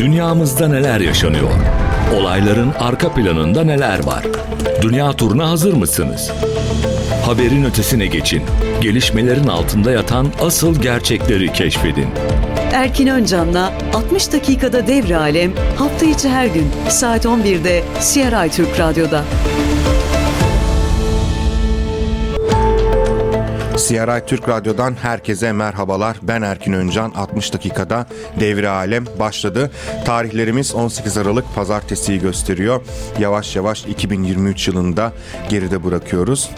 Dünyamızda 0.00 0.68
neler 0.68 1.00
yaşanıyor? 1.00 1.50
Olayların 2.14 2.72
arka 2.78 3.14
planında 3.14 3.64
neler 3.64 4.06
var? 4.06 4.24
Dünya 4.82 5.12
turuna 5.12 5.50
hazır 5.50 5.72
mısınız? 5.72 6.32
Haberin 7.26 7.64
ötesine 7.64 8.06
geçin. 8.06 8.42
Gelişmelerin 8.80 9.46
altında 9.46 9.90
yatan 9.90 10.26
asıl 10.42 10.82
gerçekleri 10.82 11.52
keşfedin. 11.52 12.06
Erkin 12.72 13.06
Öncan'la 13.06 13.72
60 13.94 14.32
dakikada 14.32 14.86
devre 14.86 15.16
alem 15.16 15.52
hafta 15.76 16.06
içi 16.06 16.28
her 16.28 16.46
gün 16.46 16.66
saat 16.88 17.24
11'de 17.24 17.82
CRI 18.00 18.50
Türk 18.50 18.80
Radyo'da. 18.80 19.24
CRI 23.88 24.26
Türk 24.26 24.48
Radyo'dan 24.48 24.94
herkese 25.02 25.52
merhabalar. 25.52 26.16
Ben 26.22 26.42
Erkin 26.42 26.72
Öncan. 26.72 27.10
60 27.10 27.52
dakikada 27.52 28.06
Devri 28.40 28.68
Alem 28.68 29.04
başladı. 29.18 29.70
Tarihlerimiz 30.04 30.74
18 30.74 31.18
Aralık 31.18 31.54
pazartesiyi 31.54 32.20
gösteriyor. 32.20 32.82
Yavaş 33.18 33.56
yavaş 33.56 33.84
2023 33.84 34.68
yılında 34.68 35.12
geride 35.48 35.84
bırakıyoruz. 35.84 36.50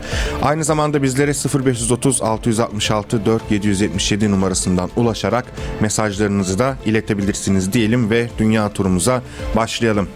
Aynı 0.42 0.64
zamanda 0.64 1.02
bizlere 1.02 1.33
0530 1.64 2.23
666 2.23 3.27
4777 3.27 4.30
numarasından 4.30 4.91
ulaşarak 4.97 5.45
mesajlarınızı 5.80 6.59
da 6.59 6.77
iletebilirsiniz 6.84 7.73
diyelim 7.73 8.11
ve 8.11 8.28
dünya 8.39 8.73
turumuza 8.73 9.23
başlayalım. 9.56 10.09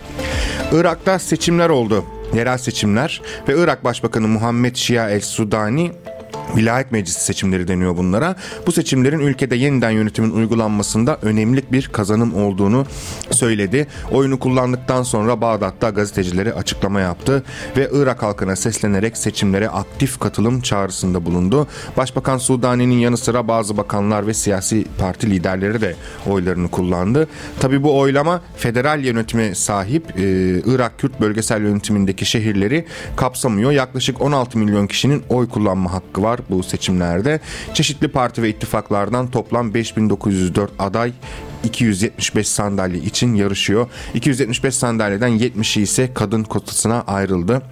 Irak'ta 0.73 1.19
seçimler 1.19 1.69
oldu 1.69 2.05
yerel 2.35 2.59
seçimler 2.59 3.23
ve 3.49 3.55
Irak 3.63 3.85
Başbakanı 3.85 4.29
Muhammed 4.29 4.77
Şia 4.77 5.11
El 5.11 5.21
Sudani 5.21 5.93
Vilayet 6.57 6.93
meclisi 6.93 7.21
seçimleri 7.21 7.69
deniyor 7.69 7.97
bunlara. 7.97 8.37
Bu 8.67 8.73
seçimlerin 8.73 9.19
ülkede 9.19 9.57
yeniden 9.57 9.91
yönetimin 9.91 10.31
uygulanmasında 10.31 11.19
önemli 11.23 11.63
bir 11.73 11.89
kazanım 11.89 12.35
olduğunu 12.35 12.87
söyledi. 13.31 13.87
Oyunu 14.11 14.39
kullandıktan 14.39 15.03
sonra 15.03 15.41
Bağdat'ta 15.41 15.91
gazetecilere 15.91 16.53
açıklama 16.53 17.01
yaptı 17.01 17.43
ve 17.77 17.91
Irak 17.93 18.23
halkına 18.23 18.57
seslenerek 18.57 19.17
seçimlere 19.17 19.69
aktif 19.69 20.21
katılım 20.21 20.61
çağrısında 20.61 21.25
bulundu. 21.25 21.67
Başbakan 21.97 22.39
Sudani'nin 22.39 22.99
yanı 22.99 23.17
sıra 23.17 23.49
bazı 23.49 23.77
bakanlar 23.77 24.27
ve 24.27 24.35
siyasi 24.35 24.85
parti 24.99 25.31
liderleri 25.31 25.81
de 25.81 25.97
oylarını 26.31 26.69
kullandı. 26.69 27.29
Tabi 27.61 27.83
bu 27.83 27.99
oylama 27.99 28.41
federal 28.57 29.05
yönetime 29.05 29.55
sahip 29.55 30.19
e, 30.19 30.23
Irak 30.67 30.99
Kürt 30.99 31.21
bölgesel 31.21 31.63
yönetimindeki 31.63 32.27
şehirleri 32.27 32.87
kapsamıyor. 33.17 33.71
Yaklaşık 33.71 34.21
16 34.21 34.59
milyon 34.59 34.87
kişinin 34.87 35.23
oy 35.29 35.49
kullanma 35.49 35.93
hakkı 35.93 36.23
var 36.23 36.36
bu 36.51 36.63
seçimlerde. 36.63 37.41
Çeşitli 37.75 38.09
parti 38.09 38.43
ve 38.43 38.49
ittifaklardan 38.49 39.31
toplam 39.31 39.75
5904 39.75 40.71
aday 40.79 41.13
275 41.65 42.49
sandalye 42.49 42.99
için 42.99 43.35
yarışıyor. 43.35 43.87
275 44.15 44.75
sandalyeden 44.75 45.31
70'i 45.31 45.83
ise 45.83 46.15
kadın 46.15 46.43
kotasına 46.43 47.05
ayrıldı. 47.07 47.63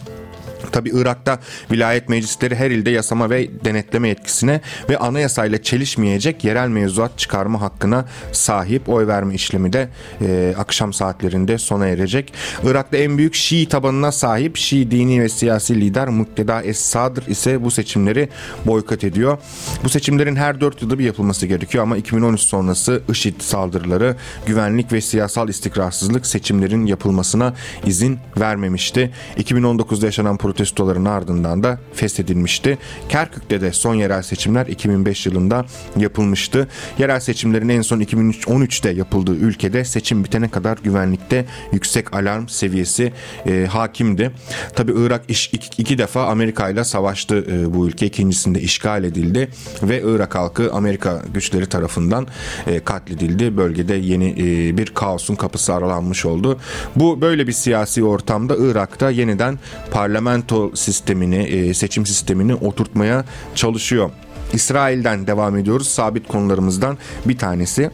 Tabi 0.75 0.91
Irak'ta 0.95 1.39
vilayet 1.73 2.09
meclisleri 2.09 2.55
her 2.55 2.71
ilde 2.71 2.91
yasama 2.91 3.31
ve 3.31 3.51
denetleme 3.65 4.09
etkisine 4.09 4.61
ve 4.89 4.99
anayasayla 4.99 5.63
çelişmeyecek 5.63 6.45
yerel 6.45 6.69
mevzuat 6.69 7.19
çıkarma 7.19 7.61
hakkına 7.61 8.05
sahip 8.33 8.89
oy 8.89 9.07
verme 9.07 9.35
işlemi 9.35 9.73
de 9.73 9.89
e, 10.21 10.55
akşam 10.59 10.93
saatlerinde 10.93 11.59
sona 11.59 11.87
erecek. 11.87 12.33
Irak'ta 12.65 12.97
en 12.97 13.19
büyük 13.19 13.35
Şii 13.35 13.69
tabanına 13.69 14.13
sahip 14.13 14.57
Şii 14.57 14.91
dini 14.91 15.23
ve 15.23 15.29
siyasi 15.29 15.81
lider 15.81 16.09
Mukteda 16.09 16.63
Es-Sadr 16.63 17.31
ise 17.31 17.65
bu 17.65 17.71
seçimleri 17.71 18.29
boykot 18.67 19.05
ediyor. 19.05 19.39
Bu 19.85 19.89
seçimlerin 19.89 20.37
her 20.37 20.61
dört 20.61 20.83
yılda 20.83 20.99
bir 20.99 21.05
yapılması 21.05 21.47
gerekiyor 21.47 21.85
ama 21.85 21.97
2013 21.97 22.41
sonrası 22.41 23.03
IŞİD 23.09 23.41
saldırıları, 23.41 24.17
güvenlik 24.47 24.93
ve 24.93 25.01
siyasal 25.01 25.49
istikrarsızlık 25.49 26.27
seçimlerin 26.27 26.87
yapılmasına 26.87 27.55
izin 27.87 28.19
vermemişti. 28.41 29.11
2019'da 29.39 30.07
yaşanan 30.07 30.37
protesto 30.37 30.64
protestoların 30.65 31.05
ardından 31.05 31.63
da 31.63 31.79
feshedilmişti. 31.93 32.79
Kerkük'te 33.09 33.61
de 33.61 33.73
son 33.73 33.95
yerel 33.95 34.23
seçimler 34.23 34.67
2005 34.67 35.27
yılında 35.27 35.65
yapılmıştı. 35.97 36.69
Yerel 36.99 37.21
seçimlerin 37.21 37.69
en 37.69 37.83
son 37.83 38.01
2013'te 38.01 38.91
yapıldığı 38.91 39.35
ülkede 39.35 39.85
seçim 39.85 40.25
bitene 40.25 40.49
kadar 40.49 40.79
güvenlikte 40.85 41.45
yüksek 41.73 42.15
alarm 42.15 42.49
seviyesi 42.49 43.13
e, 43.47 43.67
hakimdi. 43.71 44.31
Tabi 44.77 44.93
Irak 44.97 45.23
iş, 45.29 45.51
iki, 45.53 45.83
iki 45.83 45.99
defa 45.99 46.27
Amerika 46.27 46.69
ile 46.69 46.85
savaştı 46.85 47.47
e, 47.51 47.75
bu 47.75 47.89
ülke. 47.89 48.07
İkincisinde 48.07 48.61
işgal 48.61 49.05
edildi 49.05 49.49
ve 49.83 50.03
Irak 50.05 50.35
halkı 50.35 50.73
Amerika 50.73 51.23
güçleri 51.35 51.67
tarafından 51.67 52.27
e, 52.67 52.81
katledildi. 52.81 53.57
Bölgede 53.57 53.95
yeni 53.95 54.31
e, 54.31 54.79
bir 54.79 54.87
kaosun 54.87 55.35
kapısı 55.35 55.75
aralanmış 55.75 56.27
oldu. 56.27 56.59
Bu 56.97 57.21
böyle 57.21 57.47
bir 57.47 57.53
siyasi 57.53 58.05
ortamda 58.05 58.57
Irak'ta 58.59 59.11
yeniden 59.11 59.59
parlamento 59.91 60.44
parlamento 60.45 60.77
sistemini, 60.77 61.37
e, 61.37 61.75
seçim 61.75 62.07
sistemini 62.07 62.55
oturtmaya 62.55 63.25
çalışıyor. 63.55 64.11
İsrail'den 64.53 65.27
devam 65.27 65.57
ediyoruz. 65.57 65.89
Sabit 65.89 66.29
konularımızdan 66.29 66.99
bir 67.27 67.39
tanesi 67.39 67.91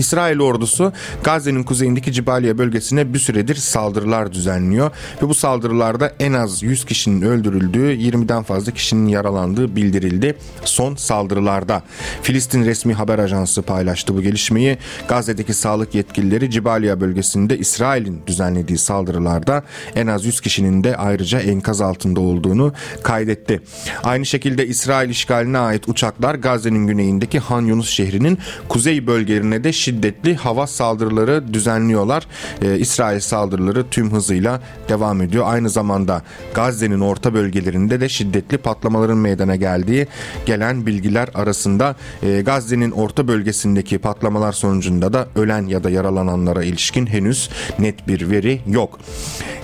İsrail 0.00 0.40
ordusu 0.40 0.92
Gazze'nin 1.24 1.62
kuzeyindeki 1.62 2.12
Cibaliye 2.12 2.58
bölgesine 2.58 3.14
bir 3.14 3.18
süredir 3.18 3.54
saldırılar 3.54 4.32
düzenliyor 4.32 4.90
ve 5.22 5.28
bu 5.28 5.34
saldırılarda 5.34 6.12
en 6.20 6.32
az 6.32 6.62
100 6.62 6.84
kişinin 6.84 7.22
öldürüldüğü, 7.22 7.92
20'den 7.92 8.42
fazla 8.42 8.72
kişinin 8.72 9.06
yaralandığı 9.06 9.76
bildirildi. 9.76 10.36
Son 10.64 10.94
saldırılarda 10.96 11.82
Filistin 12.22 12.64
resmi 12.64 12.94
haber 12.94 13.18
ajansı 13.18 13.62
paylaştı 13.62 14.16
bu 14.16 14.22
gelişmeyi. 14.22 14.78
Gazze'deki 15.08 15.54
sağlık 15.54 15.94
yetkilileri 15.94 16.50
Cibaliye 16.50 17.00
bölgesinde 17.00 17.58
İsrail'in 17.58 18.22
düzenlediği 18.26 18.78
saldırılarda 18.78 19.62
en 19.94 20.06
az 20.06 20.24
100 20.24 20.40
kişinin 20.40 20.84
de 20.84 20.96
ayrıca 20.96 21.40
enkaz 21.40 21.80
altında 21.80 22.20
olduğunu 22.20 22.72
kaydetti. 23.02 23.60
Aynı 24.04 24.26
şekilde 24.26 24.66
İsrail 24.66 25.10
işgaline 25.10 25.58
ait 25.58 25.88
uçaklar 25.88 26.34
Gazze'nin 26.34 26.86
güneyindeki 26.86 27.38
Han 27.38 27.62
Yunus 27.62 27.90
şehrinin 27.90 28.38
kuzey 28.68 29.06
bölgelerine 29.06 29.64
de 29.64 29.72
şiddetli 29.90 30.34
hava 30.34 30.66
saldırıları 30.66 31.54
düzenliyorlar. 31.54 32.26
Ee, 32.62 32.78
İsrail 32.78 33.20
saldırıları 33.20 33.90
tüm 33.90 34.12
hızıyla 34.12 34.60
devam 34.88 35.22
ediyor. 35.22 35.44
Aynı 35.48 35.70
zamanda 35.70 36.22
Gazze'nin 36.54 37.00
orta 37.00 37.34
bölgelerinde 37.34 38.00
de 38.00 38.08
şiddetli 38.08 38.58
patlamaların 38.58 39.18
meydana 39.18 39.56
geldiği 39.56 40.06
gelen 40.46 40.86
bilgiler 40.86 41.28
arasında 41.34 41.96
e, 42.22 42.40
Gazze'nin 42.40 42.90
orta 42.90 43.28
bölgesindeki 43.28 43.98
patlamalar 43.98 44.52
sonucunda 44.52 45.12
da 45.12 45.28
ölen 45.36 45.66
ya 45.66 45.84
da 45.84 45.90
yaralananlara 45.90 46.64
ilişkin 46.64 47.06
henüz 47.06 47.50
net 47.78 48.08
bir 48.08 48.30
veri 48.30 48.60
yok. 48.66 48.98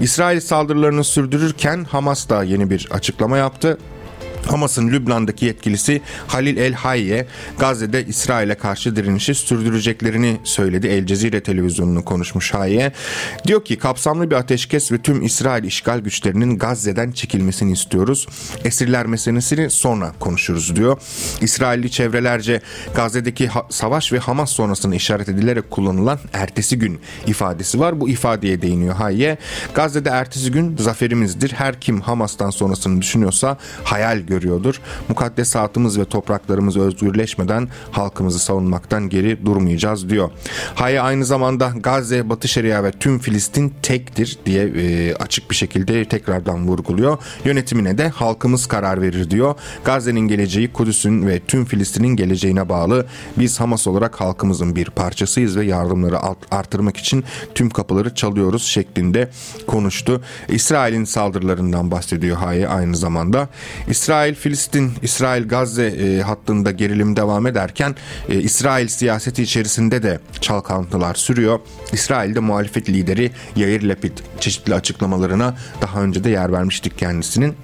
İsrail 0.00 0.40
saldırılarını 0.40 1.04
sürdürürken 1.04 1.84
Hamas 1.84 2.28
da 2.28 2.44
yeni 2.44 2.70
bir 2.70 2.88
açıklama 2.90 3.36
yaptı. 3.36 3.78
Hamas'ın 4.46 4.88
Lübnan'daki 4.88 5.46
yetkilisi 5.46 6.00
Halil 6.26 6.56
El 6.56 6.72
Hayye 6.72 7.26
Gazze'de 7.58 8.06
İsrail'e 8.06 8.54
karşı 8.54 8.96
direnişi 8.96 9.34
sürdüreceklerini 9.34 10.36
söyledi. 10.44 10.86
El 10.86 11.06
Cezire 11.06 11.42
televizyonunu 11.42 12.04
konuşmuş 12.04 12.54
Hayye. 12.54 12.92
Diyor 13.46 13.64
ki 13.64 13.78
kapsamlı 13.78 14.30
bir 14.30 14.36
ateşkes 14.36 14.92
ve 14.92 14.98
tüm 14.98 15.22
İsrail 15.22 15.64
işgal 15.64 15.98
güçlerinin 15.98 16.58
Gazze'den 16.58 17.12
çekilmesini 17.12 17.72
istiyoruz. 17.72 18.26
Esirler 18.64 19.06
meselesini 19.06 19.70
sonra 19.70 20.12
konuşuruz 20.20 20.76
diyor. 20.76 20.98
İsrailli 21.40 21.90
çevrelerce 21.90 22.60
Gazze'deki 22.94 23.50
savaş 23.70 24.12
ve 24.12 24.18
Hamas 24.18 24.50
sonrasını 24.52 24.96
işaret 24.96 25.28
edilerek 25.28 25.70
kullanılan 25.70 26.18
ertesi 26.32 26.78
gün 26.78 27.00
ifadesi 27.26 27.80
var. 27.80 28.00
Bu 28.00 28.08
ifadeye 28.08 28.62
değiniyor 28.62 28.94
Hayye. 28.94 29.38
Gazze'de 29.74 30.10
ertesi 30.10 30.50
gün 30.50 30.76
zaferimizdir. 30.76 31.52
Her 31.52 31.80
kim 31.80 32.00
Hamas'tan 32.00 32.50
sonrasını 32.50 33.02
düşünüyorsa 33.02 33.58
hayal 33.84 34.18
görüyor 34.18 34.35
görüyordur. 34.36 34.80
Mukaddesatımız 35.08 35.98
ve 35.98 36.04
topraklarımız 36.04 36.76
özgürleşmeden 36.76 37.68
halkımızı 37.90 38.38
savunmaktan 38.38 39.08
geri 39.08 39.46
durmayacağız 39.46 40.10
diyor. 40.10 40.30
Hayya 40.74 41.02
aynı 41.02 41.24
zamanda 41.24 41.72
Gazze, 41.80 42.28
Batı 42.28 42.48
Şeria 42.48 42.84
ve 42.84 42.90
tüm 42.90 43.18
Filistin 43.18 43.72
tektir 43.82 44.38
diye 44.46 44.64
e, 44.64 45.14
açık 45.14 45.50
bir 45.50 45.56
şekilde 45.56 46.04
tekrardan 46.04 46.68
vurguluyor. 46.68 47.18
Yönetimine 47.44 47.98
de 47.98 48.08
halkımız 48.08 48.66
karar 48.66 49.02
verir 49.02 49.30
diyor. 49.30 49.54
Gazze'nin 49.84 50.28
geleceği 50.28 50.72
Kudüs'ün 50.72 51.26
ve 51.26 51.40
tüm 51.40 51.64
Filistin'in 51.64 52.16
geleceğine 52.16 52.68
bağlı. 52.68 53.06
Biz 53.36 53.60
Hamas 53.60 53.86
olarak 53.86 54.20
halkımızın 54.20 54.76
bir 54.76 54.90
parçasıyız 54.90 55.56
ve 55.56 55.64
yardımları 55.64 56.18
artırmak 56.50 56.96
için 56.96 57.24
tüm 57.54 57.70
kapıları 57.70 58.14
çalıyoruz 58.14 58.62
şeklinde 58.62 59.30
konuştu. 59.66 60.22
İsrail'in 60.48 61.04
saldırılarından 61.04 61.90
bahsediyor 61.90 62.36
Haye 62.36 62.68
aynı 62.68 62.96
zamanda. 62.96 63.48
İsrail 63.88 64.25
İsrail-Filistin, 64.26 64.92
İsrail-Gazze 65.02 65.86
e, 65.86 66.22
hattında 66.22 66.70
gerilim 66.70 67.16
devam 67.16 67.46
ederken 67.46 67.94
e, 68.28 68.40
İsrail 68.40 68.88
siyaseti 68.88 69.42
içerisinde 69.42 70.02
de 70.02 70.20
çalkantılar 70.40 71.14
sürüyor. 71.14 71.60
İsrail'de 71.92 72.40
muhalefet 72.40 72.88
lideri 72.88 73.30
Yair 73.56 73.82
Lapid 73.82 74.18
çeşitli 74.40 74.74
açıklamalarına 74.74 75.56
daha 75.82 76.02
önce 76.02 76.24
de 76.24 76.30
yer 76.30 76.52
vermiştik 76.52 76.98
kendisinin 76.98 77.54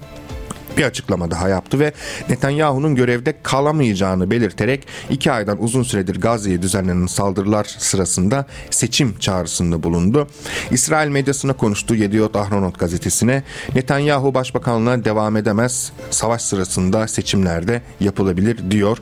bir 0.77 0.83
açıklama 0.83 1.31
daha 1.31 1.49
yaptı 1.49 1.79
ve 1.79 1.93
Netanyahu'nun 2.29 2.95
görevde 2.95 3.33
kalamayacağını 3.43 4.31
belirterek 4.31 4.87
iki 5.09 5.31
aydan 5.31 5.63
uzun 5.63 5.83
süredir 5.83 6.21
Gazze'ye 6.21 6.61
düzenlenen 6.61 7.07
saldırılar 7.07 7.63
sırasında 7.63 8.45
seçim 8.69 9.19
çağrısında 9.19 9.83
bulundu. 9.83 10.27
İsrail 10.71 11.09
medyasına 11.09 11.53
konuştuğu 11.53 11.95
Yediot 11.95 12.35
Ahronot 12.35 12.79
gazetesine 12.79 13.43
Netanyahu 13.75 14.33
başbakanlığa 14.33 15.05
devam 15.05 15.37
edemez 15.37 15.91
savaş 16.09 16.41
sırasında 16.41 17.07
seçimlerde 17.07 17.81
yapılabilir 17.99 18.71
diyor 18.71 18.97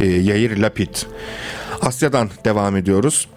e, 0.00 0.06
Yair 0.06 0.56
Lapid. 0.56 0.96
Asya'dan 1.80 2.30
devam 2.44 2.76
ediyoruz. 2.76 3.28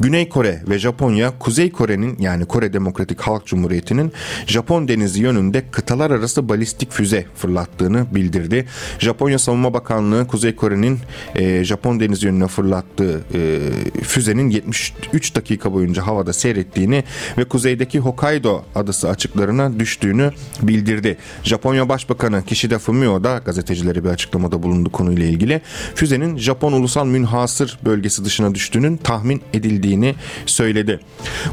Güney 0.00 0.28
Kore 0.28 0.62
ve 0.68 0.78
Japonya, 0.78 1.38
Kuzey 1.38 1.72
Kore'nin 1.72 2.16
yani 2.18 2.44
Kore 2.44 2.72
Demokratik 2.72 3.20
Halk 3.20 3.46
Cumhuriyeti'nin 3.46 4.12
Japon 4.46 4.88
denizi 4.88 5.22
yönünde 5.22 5.62
kıtalar 5.70 6.10
arası 6.10 6.48
balistik 6.48 6.92
füze 6.92 7.26
fırlattığını 7.36 8.06
bildirdi. 8.14 8.66
Japonya 8.98 9.38
Savunma 9.38 9.74
Bakanlığı 9.74 10.26
Kuzey 10.26 10.56
Kore'nin 10.56 10.98
e, 11.34 11.64
Japon 11.64 12.00
denizi 12.00 12.26
yönüne 12.26 12.46
fırlattığı 12.46 13.20
e, 13.34 13.58
füzenin 14.02 14.50
73 14.50 15.34
dakika 15.34 15.72
boyunca 15.72 16.06
havada 16.06 16.32
seyrettiğini 16.32 17.04
ve 17.38 17.44
kuzeydeki 17.44 17.98
Hokkaido 17.98 18.62
adası 18.74 19.08
açıklarına 19.08 19.80
düştüğünü 19.80 20.32
bildirdi. 20.62 21.16
Japonya 21.42 21.88
Başbakanı 21.88 22.44
Kishida 22.44 22.78
Fumio 22.78 23.24
da 23.24 23.38
gazetecilere 23.44 24.04
bir 24.04 24.08
açıklamada 24.08 24.62
bulundu 24.62 24.92
konuyla 24.92 25.26
ilgili. 25.26 25.60
Füzenin 25.94 26.38
Japon 26.38 26.72
ulusal 26.72 27.06
münhasır 27.06 27.78
bölgesi 27.84 28.24
dışına 28.24 28.54
düştüğünün 28.54 28.96
tahmin 28.96 29.42
edildiğini 29.52 29.77
edildiğini 29.78 30.14
söyledi. 30.46 31.00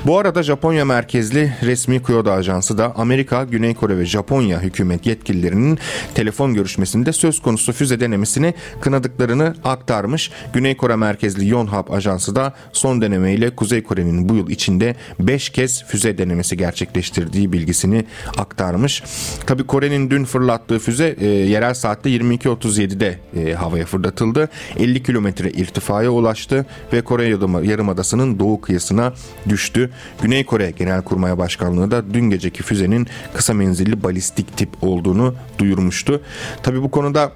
Bu 0.06 0.18
arada 0.18 0.44
Japonya 0.44 0.86
merkezli 0.86 1.54
resmi 1.64 2.04
Kyodo 2.04 2.32
Ajansı 2.32 2.78
da 2.78 2.96
Amerika, 2.96 3.44
Güney 3.44 3.74
Kore 3.74 3.98
ve 3.98 4.06
Japonya 4.06 4.62
hükümet 4.62 5.06
yetkililerinin 5.06 5.80
telefon 6.16 6.54
görüşmesinde 6.54 7.14
söz 7.14 7.42
konusu 7.42 7.74
füze 7.74 8.00
denemesini 8.00 8.54
kınadıklarını 8.82 9.56
aktarmış. 9.64 10.32
Güney 10.54 10.78
Kore 10.78 10.96
merkezli 10.96 11.48
Yonhap 11.48 11.92
Ajansı 11.92 12.36
da 12.36 12.54
son 12.74 13.02
denemeyle 13.02 13.56
Kuzey 13.56 13.84
Kore'nin 13.84 14.30
bu 14.30 14.36
yıl 14.36 14.50
içinde 14.50 14.96
5 15.20 15.50
kez 15.50 15.84
füze 15.84 16.18
denemesi 16.18 16.58
gerçekleştirdiği 16.58 17.54
bilgisini 17.54 18.06
aktarmış. 18.38 19.04
Tabi 19.46 19.64
Kore'nin 19.64 20.10
dün 20.10 20.26
fırlattığı 20.26 20.80
füze 20.80 21.16
e, 21.20 21.28
yerel 21.28 21.74
saatte 21.74 22.10
22.37'de 22.10 23.20
e, 23.36 23.54
havaya 23.54 23.86
fırlatıldı. 23.86 24.50
50 24.80 25.04
kilometre 25.04 25.52
irtifaya 25.52 26.10
ulaştı 26.10 26.66
ve 26.94 27.02
Kore 27.02 27.26
Yarımadası 27.64 28.15
Adası'nın 28.16 28.40
doğu 28.40 28.62
kıyısına 28.62 29.14
düştü. 29.50 29.92
Güney 30.22 30.46
Kore 30.46 30.72
Genelkurmay 30.72 31.38
Başkanlığı 31.38 31.92
da 31.92 32.14
dün 32.14 32.30
geceki 32.30 32.64
füzenin 32.64 33.08
kısa 33.34 33.54
menzilli 33.54 34.04
balistik 34.04 34.58
tip 34.58 34.70
olduğunu 34.82 35.36
duyurmuştu. 35.60 36.22
Tabi 36.64 36.82
bu 36.82 36.92
konuda 36.92 37.32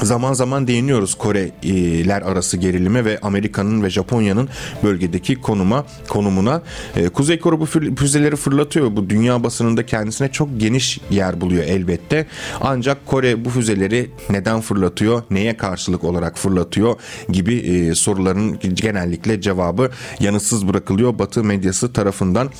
Zaman 0.00 0.32
zaman 0.32 0.66
değiniyoruz 0.66 1.14
Koreler 1.14 2.22
arası 2.22 2.56
gerilime 2.56 3.04
ve 3.04 3.18
Amerika'nın 3.22 3.82
ve 3.82 3.90
Japonya'nın 3.90 4.48
bölgedeki 4.82 5.34
konuma 5.34 5.84
konumuna. 6.08 6.62
Ee, 6.96 7.08
Kuzey 7.08 7.38
Kore 7.38 7.60
bu 7.60 7.66
füzeleri 7.96 8.36
fırlatıyor. 8.36 8.96
Bu 8.96 9.10
dünya 9.10 9.44
basınında 9.44 9.86
kendisine 9.86 10.32
çok 10.32 10.60
geniş 10.60 11.00
yer 11.10 11.40
buluyor 11.40 11.64
elbette. 11.64 12.26
Ancak 12.60 13.06
Kore 13.06 13.44
bu 13.44 13.50
füzeleri 13.50 14.10
neden 14.30 14.60
fırlatıyor, 14.60 15.22
neye 15.30 15.56
karşılık 15.56 16.04
olarak 16.04 16.38
fırlatıyor 16.38 16.94
gibi 17.28 17.54
e, 17.54 17.94
soruların 17.94 18.58
genellikle 18.74 19.40
cevabı 19.40 19.90
yanıtsız 20.20 20.68
bırakılıyor 20.68 21.18
Batı 21.18 21.44
medyası 21.44 21.92
tarafından. 21.92 22.50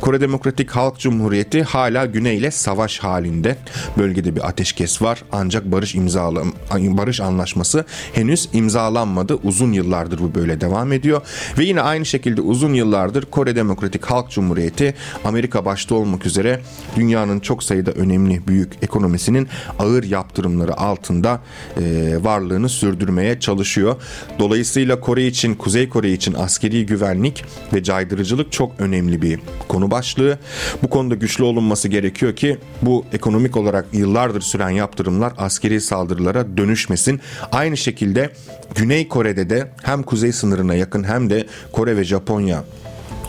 Kore 0.00 0.20
Demokratik 0.20 0.70
Halk 0.70 0.98
Cumhuriyeti 0.98 1.62
hala 1.62 2.06
güneyle 2.06 2.50
savaş 2.50 2.98
halinde. 2.98 3.56
Bölgede 3.98 4.36
bir 4.36 4.48
ateşkes 4.48 5.02
var 5.02 5.24
ancak 5.32 5.64
barış 5.64 5.94
imzalam 5.94 6.52
barış 6.90 7.20
anlaşması 7.20 7.84
henüz 8.12 8.48
imzalanmadı. 8.52 9.38
Uzun 9.44 9.72
yıllardır 9.72 10.18
bu 10.18 10.34
böyle 10.34 10.60
devam 10.60 10.92
ediyor. 10.92 11.20
Ve 11.58 11.64
yine 11.64 11.80
aynı 11.80 12.06
şekilde 12.06 12.40
uzun 12.40 12.74
yıllardır 12.74 13.24
Kore 13.24 13.56
Demokratik 13.56 14.04
Halk 14.04 14.30
Cumhuriyeti 14.30 14.94
Amerika 15.24 15.64
başta 15.64 15.94
olmak 15.94 16.26
üzere 16.26 16.60
dünyanın 16.96 17.40
çok 17.40 17.62
sayıda 17.62 17.90
önemli 17.90 18.46
büyük 18.48 18.72
ekonomisinin 18.82 19.48
ağır 19.78 20.04
yaptırımları 20.04 20.76
altında 20.76 21.40
e, 21.80 22.16
varlığını 22.24 22.68
sürdürmeye 22.68 23.40
çalışıyor. 23.40 23.96
Dolayısıyla 24.38 25.00
Kore 25.00 25.26
için, 25.26 25.54
Kuzey 25.54 25.88
Kore 25.88 26.12
için 26.12 26.34
askeri 26.34 26.86
güvenlik 26.86 27.44
ve 27.72 27.82
caydırıcılık 27.82 28.52
çok 28.52 28.72
önemli 28.78 29.22
bir 29.22 29.40
konu 29.68 29.90
başlığı. 29.90 30.38
Bu 30.82 30.90
konuda 30.90 31.14
güçlü 31.14 31.44
olunması 31.44 31.88
gerekiyor 31.88 32.36
ki 32.36 32.58
bu 32.82 33.04
ekonomik 33.12 33.56
olarak 33.56 33.86
yıllardır 33.92 34.40
süren 34.40 34.70
yaptırımlar 34.70 35.32
askeri 35.38 35.80
saldırılara 35.80 36.56
dönüş 36.56 36.71
dönüşmesin. 36.72 37.20
Aynı 37.52 37.76
şekilde 37.76 38.30
Güney 38.74 39.08
Kore'de 39.08 39.50
de 39.50 39.68
hem 39.82 40.02
kuzey 40.02 40.32
sınırına 40.32 40.74
yakın 40.74 41.04
hem 41.04 41.30
de 41.30 41.46
Kore 41.72 41.96
ve 41.96 42.04
Japonya 42.04 42.64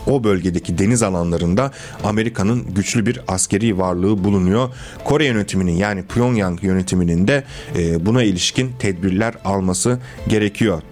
o 0.06 0.24
bölgedeki 0.24 0.78
deniz 0.78 1.02
alanlarında 1.02 1.70
Amerika'nın 2.04 2.74
güçlü 2.74 3.06
bir 3.06 3.20
askeri 3.28 3.78
varlığı 3.78 4.24
bulunuyor. 4.24 4.68
Kore 5.04 5.24
yönetiminin 5.24 5.76
yani 5.76 6.04
Pyongyang 6.14 6.64
yönetiminin 6.64 7.28
de 7.28 7.44
e, 7.76 8.06
buna 8.06 8.22
ilişkin 8.22 8.72
tedbirler 8.78 9.34
alması 9.44 9.98
gerekiyor. 10.28 10.82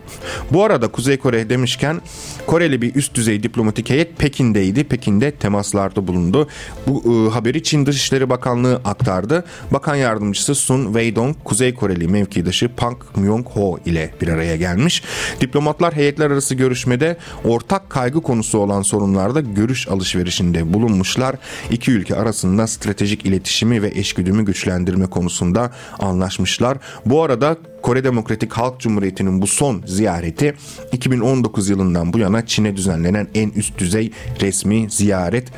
Bu 0.53 0.65
arada 0.65 0.89
Kuzey 0.89 1.17
Kore 1.17 1.51
demişken 1.51 2.01
Koreli 2.47 2.83
bir 2.83 2.95
üst 2.95 3.15
düzey 3.15 3.43
diplomatik 3.43 3.91
heyet 3.91 4.19
Pekin'deydi. 4.19 4.85
Pekin'de 4.85 5.31
temaslarda 5.31 6.07
bulundu. 6.07 6.49
Bu 6.87 7.27
e, 7.29 7.31
haberi 7.31 7.63
Çin 7.63 7.87
Dışişleri 7.87 8.31
Bakanlığı 8.31 8.81
aktardı. 8.85 9.45
Bakan 9.71 9.95
yardımcısı 9.97 10.55
Sun 10.55 10.85
Weidong 10.85 11.37
Kuzey 11.45 11.75
Koreli 11.75 12.09
mevkidaşı 12.09 12.69
Pang 12.77 12.97
Myung-ho 13.17 13.79
ile 13.85 14.15
bir 14.21 14.29
araya 14.29 14.57
gelmiş. 14.57 15.03
Diplomatlar 15.41 15.97
heyetler 15.97 16.31
arası 16.31 16.55
görüşmede 16.55 17.17
ortak 17.45 17.91
kaygı 17.91 18.21
konusu 18.21 18.59
olan 18.59 18.83
sorunlarda 18.83 19.41
görüş 19.41 19.89
alışverişinde 19.89 20.73
bulunmuşlar. 20.73 21.37
İki 21.71 21.91
ülke 21.91 22.17
arasında 22.17 22.67
stratejik 22.67 23.27
iletişimi 23.27 23.83
ve 23.83 23.89
eşgüdümü 23.95 24.45
güçlendirme 24.45 25.07
konusunda 25.07 25.71
anlaşmışlar. 25.99 26.79
Bu 27.07 27.23
arada 27.23 27.57
Kore 27.83 28.05
Demokratik 28.05 28.53
Halk 28.53 28.81
Cumhuriyeti'nin 28.81 29.43
bu 29.43 29.47
son 29.47 29.83
ziyareti 29.87 30.55
2019 30.93 31.69
yılından 31.69 32.13
bu 32.13 32.19
yana 32.19 32.47
Çin'e 32.47 32.77
düzenlenen 32.77 33.29
en 33.35 33.51
üst 33.51 33.79
düzey 33.79 34.13
resmi 34.41 34.91
ziyaret 34.91 35.49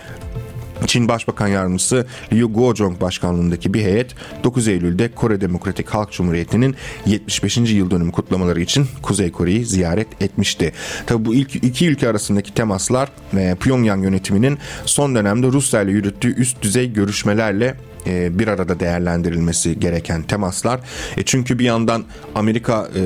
Çin 0.86 1.08
Başbakan 1.08 1.48
Yardımcısı 1.48 2.06
Liu 2.32 2.52
Guozhong 2.52 3.00
başkanlığındaki 3.00 3.74
bir 3.74 3.82
heyet 3.82 4.14
9 4.44 4.68
Eylül'de 4.68 5.08
Kore 5.14 5.40
Demokratik 5.40 5.88
Halk 5.88 6.12
Cumhuriyeti'nin 6.12 6.74
75. 7.06 7.56
yıl 7.56 7.90
dönümü 7.90 8.12
kutlamaları 8.12 8.60
için 8.60 8.86
Kuzey 9.02 9.32
Kore'yi 9.32 9.64
ziyaret 9.64 10.22
etmişti. 10.22 10.72
Tabi 11.06 11.24
bu 11.24 11.34
ilk 11.34 11.54
iki 11.54 11.88
ülke 11.88 12.08
arasındaki 12.08 12.54
temaslar 12.54 13.08
e, 13.36 13.56
Pyongyang 13.60 14.04
yönetiminin 14.04 14.58
son 14.84 15.14
dönemde 15.14 15.46
Rusya 15.46 15.82
ile 15.82 15.90
yürüttüğü 15.90 16.34
üst 16.34 16.62
düzey 16.62 16.92
görüşmelerle 16.92 17.74
e, 18.06 18.38
bir 18.38 18.48
arada 18.48 18.80
değerlendirilmesi 18.80 19.80
gereken 19.80 20.22
temaslar. 20.22 20.80
E 21.16 21.22
çünkü 21.22 21.58
bir 21.58 21.64
yandan 21.64 22.04
Amerika 22.34 22.88
e, 22.96 23.00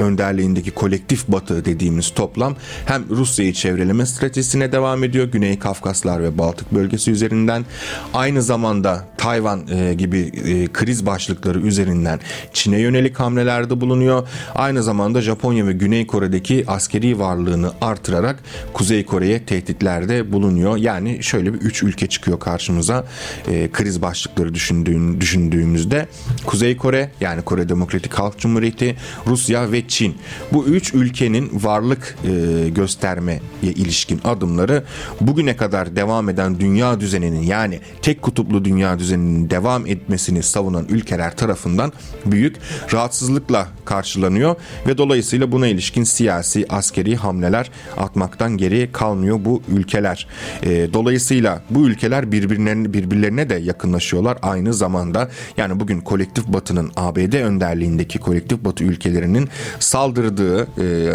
önderliğindeki 0.00 0.70
kolektif 0.70 1.28
batı 1.28 1.64
dediğimiz 1.64 2.10
toplam 2.10 2.56
hem 2.86 3.04
Rusya'yı 3.10 3.52
çevreleme 3.52 4.06
stratejisine 4.06 4.72
devam 4.72 5.04
ediyor. 5.04 5.26
Güney 5.26 5.58
Kafkaslar 5.58 6.22
ve 6.22 6.38
Baltık 6.38 6.74
bölgesi 6.74 7.10
üzerinden 7.10 7.64
aynı 8.14 8.42
zamanda 8.42 9.04
Tayvan 9.18 9.68
e, 9.68 9.94
gibi 9.94 10.18
e, 10.18 10.66
kriz 10.72 11.06
başlıkları 11.06 11.60
üzerinden 11.60 12.20
Çin'e 12.52 12.80
yönelik 12.80 13.20
hamlelerde 13.20 13.80
bulunuyor. 13.80 14.28
Aynı 14.54 14.82
zamanda 14.82 15.20
Japonya 15.20 15.66
ve 15.66 15.72
Güney 15.72 16.06
Kore'deki 16.06 16.64
askeri 16.66 17.18
varlığını 17.18 17.72
artırarak 17.80 18.36
Kuzey 18.72 19.06
Kore'ye 19.06 19.44
tehditlerde 19.44 20.32
bulunuyor. 20.32 20.76
Yani 20.76 21.22
şöyle 21.22 21.54
bir 21.54 21.58
üç 21.58 21.82
ülke 21.82 22.06
çıkıyor 22.06 22.40
karşımıza 22.40 23.04
e, 23.48 23.70
kriz 23.70 24.02
başlıkları 24.02 24.29
başlıkları 24.30 24.54
düşündüğün, 24.54 25.20
düşündüğümüzde 25.20 26.08
Kuzey 26.46 26.76
Kore 26.76 27.10
yani 27.20 27.42
Kore 27.42 27.68
Demokratik 27.68 28.14
Halk 28.14 28.38
Cumhuriyeti, 28.38 28.96
Rusya 29.26 29.72
ve 29.72 29.88
Çin 29.88 30.16
bu 30.52 30.64
üç 30.64 30.94
ülkenin 30.94 31.50
varlık 31.52 32.16
e, 32.24 32.68
göstermeye 32.68 33.40
ilişkin 33.62 34.20
adımları 34.24 34.84
bugüne 35.20 35.56
kadar 35.56 35.96
devam 35.96 36.28
eden 36.28 36.60
dünya 36.60 37.00
düzeninin 37.00 37.42
yani 37.42 37.80
tek 38.02 38.22
kutuplu 38.22 38.64
dünya 38.64 38.98
düzeninin 38.98 39.50
devam 39.50 39.86
etmesini 39.86 40.42
savunan 40.42 40.86
ülkeler 40.88 41.36
tarafından 41.36 41.92
büyük 42.26 42.56
rahatsızlıkla 42.92 43.68
karşılanıyor 43.84 44.56
ve 44.86 44.98
dolayısıyla 44.98 45.52
buna 45.52 45.66
ilişkin 45.66 46.04
siyasi 46.04 46.66
askeri 46.68 47.16
hamleler 47.16 47.70
atmaktan 47.96 48.56
geri 48.56 48.92
kalmıyor 48.92 49.38
bu 49.44 49.62
ülkeler. 49.68 50.26
E, 50.62 50.92
dolayısıyla 50.92 51.62
bu 51.70 51.88
ülkeler 51.88 52.32
birbirlerine 52.32 52.92
birbirlerine 52.92 53.50
de 53.50 53.54
yakınlaşıyor 53.54 54.19
yapıyorlar 54.20 54.38
aynı 54.42 54.74
zamanda. 54.74 55.28
Yani 55.56 55.80
bugün 55.80 56.00
kolektif 56.00 56.46
batının 56.46 56.90
ABD 56.96 57.32
önderliğindeki 57.32 58.18
kolektif 58.18 58.64
batı 58.64 58.84
ülkelerinin 58.84 59.48
saldırdığı 59.78 60.62
e, 60.62 61.12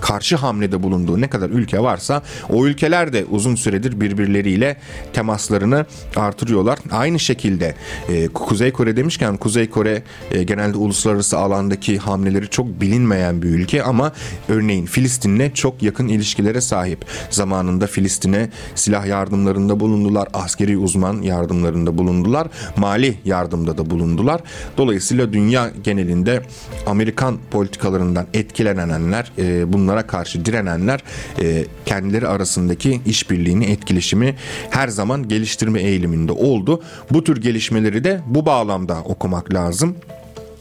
karşı 0.00 0.36
hamlede 0.36 0.82
bulunduğu 0.82 1.20
ne 1.20 1.28
kadar 1.30 1.50
ülke 1.50 1.80
varsa 1.80 2.22
o 2.48 2.66
ülkeler 2.66 3.12
de 3.12 3.24
uzun 3.30 3.54
süredir 3.54 4.00
birbirleriyle 4.00 4.76
temaslarını 5.12 5.86
artırıyorlar. 6.16 6.78
Aynı 6.90 7.18
şekilde 7.18 7.74
e, 8.08 8.28
Kuzey 8.28 8.72
Kore 8.72 8.96
demişken 8.96 9.36
Kuzey 9.36 9.70
Kore 9.70 10.02
e, 10.30 10.42
genelde 10.42 10.76
uluslararası 10.76 11.38
alandaki 11.38 11.98
hamleleri 11.98 12.48
çok 12.48 12.80
bilinmeyen 12.80 13.42
bir 13.42 13.48
ülke 13.48 13.82
ama 13.82 14.12
örneğin 14.48 14.86
Filistin'le 14.86 15.50
çok 15.54 15.82
yakın 15.82 16.08
ilişkilere 16.08 16.60
sahip. 16.60 17.04
Zamanında 17.30 17.86
Filistin'e 17.86 18.50
silah 18.74 19.06
yardımlarında 19.06 19.80
bulundular, 19.80 20.28
askeri 20.32 20.78
uzman 20.78 21.22
yardımlarında 21.22 21.98
bulundular, 21.98 22.48
mali 22.76 23.18
yardımda 23.24 23.78
da 23.78 23.90
bulundular. 23.90 24.40
Dolayısıyla 24.76 25.32
dünya 25.32 25.70
genelinde 25.84 26.42
Amerikan 26.86 27.38
politikalarından 27.50 28.26
etkilenenler, 28.34 29.32
e, 29.38 29.72
bunlara 29.86 30.06
karşı 30.06 30.44
direnenler 30.44 31.00
e, 31.42 31.64
kendileri 31.86 32.28
arasındaki 32.28 33.00
işbirliğini, 33.06 33.64
etkileşimi 33.64 34.34
her 34.70 34.88
zaman 34.88 35.28
geliştirme 35.28 35.80
eğiliminde 35.80 36.32
oldu. 36.32 36.82
Bu 37.10 37.24
tür 37.24 37.40
gelişmeleri 37.40 38.04
de 38.04 38.20
bu 38.26 38.46
bağlamda 38.46 39.02
okumak 39.04 39.54
lazım. 39.54 39.96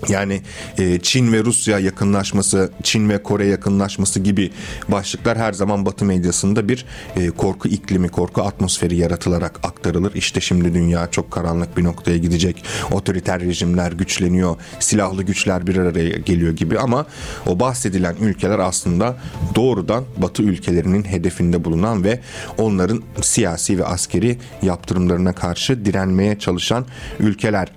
Yani 0.10 0.42
e, 0.78 1.00
Çin 1.00 1.34
ve 1.34 1.44
Rusya 1.44 1.80
yakınlaşması, 1.80 2.72
Çin 2.84 3.10
ve 3.10 3.24
Kore 3.24 3.46
yakınlaşması 3.46 4.20
gibi 4.20 4.52
başlıklar 4.88 5.38
her 5.38 5.54
zaman 5.54 5.86
Batı 5.86 6.06
medyasında 6.06 6.70
bir 6.70 6.86
e, 7.16 7.30
korku 7.30 7.68
iklimi, 7.68 8.10
korku 8.10 8.42
atmosferi 8.42 8.96
yaratılarak 8.96 9.60
aktarılır. 9.64 10.16
İşte 10.16 10.42
şimdi 10.42 10.74
dünya 10.74 11.12
çok 11.12 11.32
karanlık 11.32 11.78
bir 11.78 11.84
noktaya 11.84 12.18
gidecek. 12.18 12.64
Otoriter 12.92 13.42
rejimler 13.42 13.92
güçleniyor, 13.92 14.56
silahlı 14.80 15.24
güçler 15.24 15.68
bir 15.68 15.78
araya 15.78 16.18
geliyor 16.18 16.56
gibi 16.56 16.80
ama 16.80 17.06
o 17.48 17.60
bahsedilen 17.60 18.16
ülkeler 18.22 18.60
aslında 18.60 19.18
doğrudan 19.56 20.04
Batı 20.18 20.44
ülkelerinin 20.44 21.04
hedefinde 21.04 21.66
bulunan 21.66 22.04
ve 22.04 22.20
onların 22.58 23.04
siyasi 23.22 23.78
ve 23.78 23.86
askeri 23.86 24.38
yaptırımlarına 24.62 25.34
karşı 25.34 25.86
direnmeye 25.86 26.40
çalışan 26.40 26.86
ülkeler. 27.20 27.72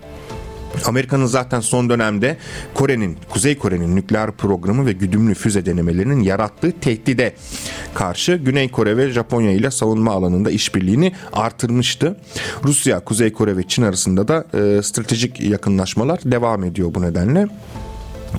Amerika'nın 0.86 1.26
zaten 1.26 1.60
son 1.60 1.90
dönemde 1.90 2.36
Kore'nin, 2.74 3.16
Kuzey 3.28 3.58
Kore'nin 3.58 3.96
nükleer 3.96 4.32
programı 4.32 4.86
ve 4.86 4.92
güdümlü 4.92 5.34
füze 5.34 5.66
denemelerinin 5.66 6.20
yarattığı 6.20 6.72
tehdide 6.80 7.34
karşı 7.94 8.36
Güney 8.36 8.68
Kore 8.68 8.96
ve 8.96 9.10
Japonya 9.10 9.50
ile 9.50 9.70
savunma 9.70 10.12
alanında 10.12 10.50
işbirliğini 10.50 11.12
artırmıştı. 11.32 12.16
Rusya, 12.64 13.00
Kuzey 13.00 13.32
Kore 13.32 13.56
ve 13.56 13.62
Çin 13.62 13.82
arasında 13.82 14.28
da 14.28 14.44
e, 14.54 14.82
stratejik 14.82 15.40
yakınlaşmalar 15.40 16.20
devam 16.24 16.64
ediyor 16.64 16.94
bu 16.94 17.02
nedenle. 17.02 17.46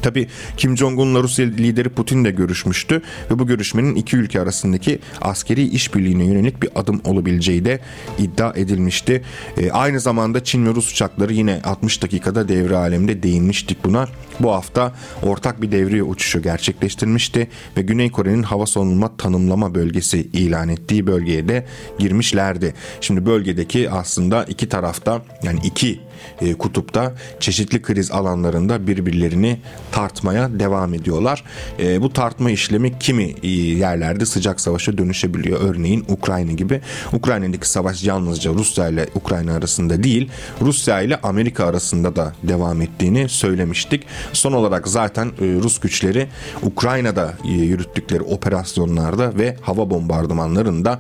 Tabi 0.02 0.28
Kim 0.58 0.78
Jong-un'la 0.78 1.24
Rusya 1.24 1.46
lideri 1.46 1.90
Putin 1.90 2.26
de 2.26 2.32
görüşmüştü 2.32 3.02
ve 3.32 3.40
bu 3.40 3.48
görüşmenin 3.48 3.96
iki 3.96 4.18
ülke 4.18 4.42
arasındaki 4.42 5.00
askeri 5.22 5.68
işbirliğine 5.68 6.26
yönelik 6.26 6.62
bir 6.62 6.70
adım 6.76 7.02
olabileceği 7.06 7.66
de 7.66 7.80
iddia 8.18 8.54
edilmişti. 8.56 9.22
E, 9.58 9.72
aynı 9.72 10.00
zamanda 10.00 10.44
Çin 10.44 10.66
ve 10.66 10.70
Rus 10.70 10.92
uçakları 10.92 11.34
yine 11.34 11.62
60 11.64 12.02
dakikada 12.02 12.48
devre 12.48 12.76
alemde 12.76 13.24
değinmiştik 13.24 13.86
buna. 13.86 14.08
Bu 14.40 14.52
hafta 14.52 14.94
ortak 15.24 15.62
bir 15.62 15.72
devriye 15.72 16.04
uçuşu 16.04 16.42
gerçekleştirmişti 16.42 17.48
ve 17.78 17.82
Güney 17.82 18.12
Kore'nin 18.12 18.44
hava 18.44 18.66
savunma 18.66 19.18
tanımlama 19.18 19.76
bölgesi 19.76 20.20
ilan 20.20 20.70
ettiği 20.70 21.08
bölgeye 21.08 21.48
de 21.48 21.66
girmişlerdi. 22.00 22.74
Şimdi 23.02 23.26
bölgedeki 23.26 23.90
aslında 23.90 24.44
iki 24.44 24.70
tarafta 24.70 25.22
yani 25.44 25.60
iki 25.64 26.00
e, 26.42 26.54
kutupta 26.54 27.14
çeşitli 27.40 27.82
kriz 27.82 28.12
alanlarında 28.12 28.88
birbirlerini 28.88 29.60
tartmaya 29.92 30.60
devam 30.60 30.94
ediyorlar. 30.94 31.44
E, 31.80 32.02
bu 32.02 32.14
tartma 32.14 32.52
işlemi 32.52 33.00
kimi 33.00 33.36
e, 33.44 33.48
yerlerde 33.48 34.26
sıcak 34.26 34.62
savaşa 34.62 34.98
dönüşebiliyor. 34.98 35.60
Örneğin 35.62 36.06
Ukrayna 36.08 36.52
gibi. 36.52 36.82
Ukrayna'daki 37.14 37.70
savaş 37.70 38.04
yalnızca 38.04 38.54
Rusya 38.54 38.88
ile 38.88 39.08
Ukrayna 39.16 39.54
arasında 39.54 40.04
değil, 40.04 40.30
Rusya 40.62 41.02
ile 41.02 41.20
Amerika 41.22 41.66
arasında 41.66 42.16
da 42.16 42.34
devam 42.44 42.82
ettiğini 42.82 43.30
söylemiştik. 43.30 44.06
Son 44.34 44.54
olarak 44.54 44.88
zaten 44.88 45.32
Rus 45.40 45.80
güçleri 45.80 46.28
Ukrayna'da 46.64 47.34
yürüttükleri 47.46 48.22
operasyonlarda 48.22 49.38
ve 49.38 49.56
hava 49.62 49.90
bombardımanlarında 49.90 51.00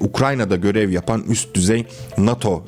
Ukrayna'da 0.00 0.56
görev 0.56 0.90
yapan 0.90 1.24
üst 1.28 1.54
düzey 1.54 1.86
NATO 2.18 2.64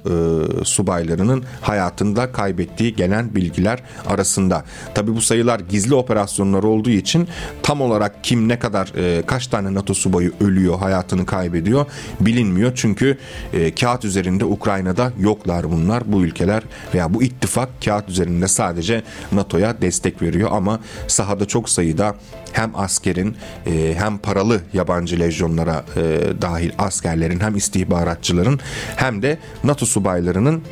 subaylarının 0.64 1.44
hayatında 1.86 2.32
kaybettiği 2.32 2.96
gelen 2.96 3.34
bilgiler 3.34 3.82
arasında. 4.06 4.64
Tabi 4.94 5.14
bu 5.14 5.20
sayılar 5.20 5.60
gizli 5.60 5.94
operasyonlar 5.94 6.62
olduğu 6.62 6.90
için 6.90 7.28
tam 7.62 7.80
olarak 7.80 8.24
kim 8.24 8.48
ne 8.48 8.58
kadar 8.58 8.92
e, 8.96 9.22
kaç 9.26 9.46
tane 9.46 9.74
NATO 9.74 9.94
subayı 9.94 10.32
ölüyor, 10.40 10.78
hayatını 10.78 11.26
kaybediyor 11.26 11.86
bilinmiyor. 12.20 12.72
Çünkü 12.74 13.18
e, 13.52 13.74
kağıt 13.74 14.04
üzerinde 14.04 14.44
Ukrayna'da 14.44 15.12
yoklar 15.20 15.70
bunlar. 15.70 16.02
Bu 16.06 16.24
ülkeler 16.24 16.62
veya 16.94 17.14
bu 17.14 17.22
ittifak 17.22 17.68
kağıt 17.84 18.08
üzerinde 18.08 18.48
sadece 18.48 19.02
NATO'ya 19.32 19.80
destek 19.80 20.22
veriyor 20.22 20.50
ama 20.52 20.80
sahada 21.06 21.44
çok 21.44 21.68
sayıda 21.68 22.14
hem 22.52 22.76
askerin 22.76 23.36
e, 23.66 23.94
hem 23.98 24.18
paralı 24.18 24.60
yabancı 24.72 25.20
lejyonlara 25.20 25.84
e, 25.96 26.02
dahil 26.42 26.70
askerlerin 26.78 27.40
hem 27.40 27.56
istihbaratçıların 27.56 28.60
hem 28.96 29.22
de 29.22 29.38
NATO 29.64 29.86
subaylarının 29.86 30.62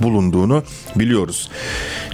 bulunduğunu 0.00 0.62
biliyoruz. 0.96 1.50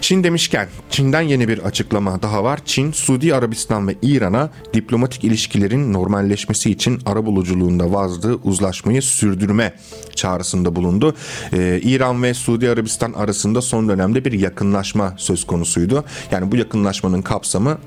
Çin 0.01 0.25
demişken 0.25 0.69
Çin'den 0.91 1.21
yeni 1.21 1.49
bir 1.49 1.59
açıklama 1.59 2.23
daha 2.23 2.45
var. 2.45 2.61
Çin, 2.65 2.93
Suudi 2.93 3.35
Arabistan 3.35 3.89
ve 3.89 3.95
İran'a 4.03 4.51
diplomatik 4.75 5.25
ilişkilerin 5.25 5.93
normalleşmesi 5.93 6.71
için 6.71 7.01
arabuluculuğunda 7.07 7.93
vazdığı 7.93 8.35
uzlaşmayı 8.35 9.03
sürdürme 9.03 9.75
çağrısında 10.15 10.77
bulundu. 10.77 11.15
Ee, 11.53 11.81
İran 11.83 12.23
ve 12.23 12.35
Suudi 12.35 12.71
Arabistan 12.71 13.13
arasında 13.13 13.63
son 13.63 13.89
dönemde 13.89 14.25
bir 14.25 14.33
yakınlaşma 14.33 15.15
söz 15.17 15.47
konusuydu. 15.47 16.05
Yani 16.31 16.53
bu 16.53 16.57
yakınlaşmanın 16.57 17.23
kapsamı 17.23 17.79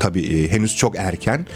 Tabii 0.00 0.22
e, 0.22 0.50
henüz 0.50 0.76
çok 0.76 0.98
erken. 0.98 1.46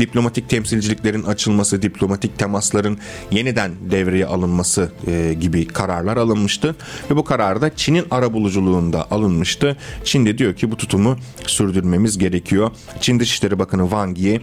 Diplomatik 0.00 0.48
temsilciliklerin 0.48 1.22
açılması, 1.22 1.82
diplomatik 1.82 2.38
temasların 2.38 2.98
yeniden 3.30 3.72
devreye 3.90 4.26
alınması 4.26 4.92
e, 5.06 5.34
gibi 5.40 5.66
kararlar 5.66 6.16
alınmıştı. 6.16 6.76
Ve 7.10 7.16
bu 7.16 7.24
karar 7.24 7.60
da 7.60 7.76
Çin'in 7.76 8.06
arabuluculuğunda 8.10 9.10
alınmıştı. 9.10 9.76
Çin 10.04 10.26
de 10.26 10.38
diyor 10.38 10.54
ki 10.54 10.70
bu 10.70 10.76
tutumu 10.76 11.16
sürdürmemiz 11.46 12.18
gerekiyor. 12.18 12.70
Çin 13.00 13.20
Dışişleri 13.20 13.58
Bakanı 13.58 13.82
Wang 13.82 14.18
Yi, 14.18 14.40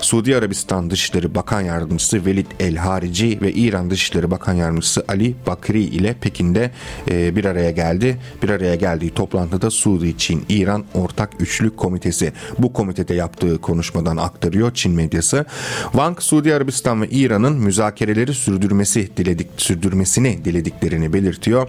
Suudi 0.00 0.36
Arabistan 0.36 0.90
Dışişleri 0.90 1.34
Bakan 1.34 1.60
Yardımcısı 1.60 2.26
Velid 2.26 2.46
El 2.60 2.76
Harici 2.76 3.38
ve 3.42 3.52
İran 3.52 3.90
Dışişleri 3.90 4.30
Bakan 4.30 4.54
Yardımcısı 4.54 5.04
Ali 5.08 5.34
Bakri 5.46 5.82
ile 5.82 6.14
Pekin'de 6.20 6.70
e, 7.10 7.36
bir 7.36 7.44
araya 7.44 7.70
geldi. 7.70 8.18
Bir 8.42 8.48
araya 8.48 8.74
geldiği 8.74 9.10
toplantıda 9.10 9.70
Suudi, 9.70 10.18
Çin, 10.18 10.44
İran 10.48 10.84
Ortak 10.94 11.30
Üçlü 11.40 11.76
Komitesi 11.76 12.32
bu 12.58 12.72
komitede 12.76 13.14
yaptığı 13.14 13.60
konuşmadan 13.60 14.16
aktarıyor 14.16 14.74
Çin 14.74 14.92
medyası. 14.92 15.44
Wang, 15.82 16.20
Suudi 16.20 16.54
Arabistan 16.54 17.02
ve 17.02 17.08
İran'ın 17.08 17.52
müzakereleri 17.52 18.34
sürdürmesi 18.34 19.16
diledik, 19.16 19.48
sürdürmesini 19.56 20.44
dilediklerini 20.44 21.12
belirtiyor 21.12 21.68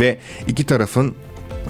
ve 0.00 0.18
iki 0.46 0.66
tarafın 0.66 1.14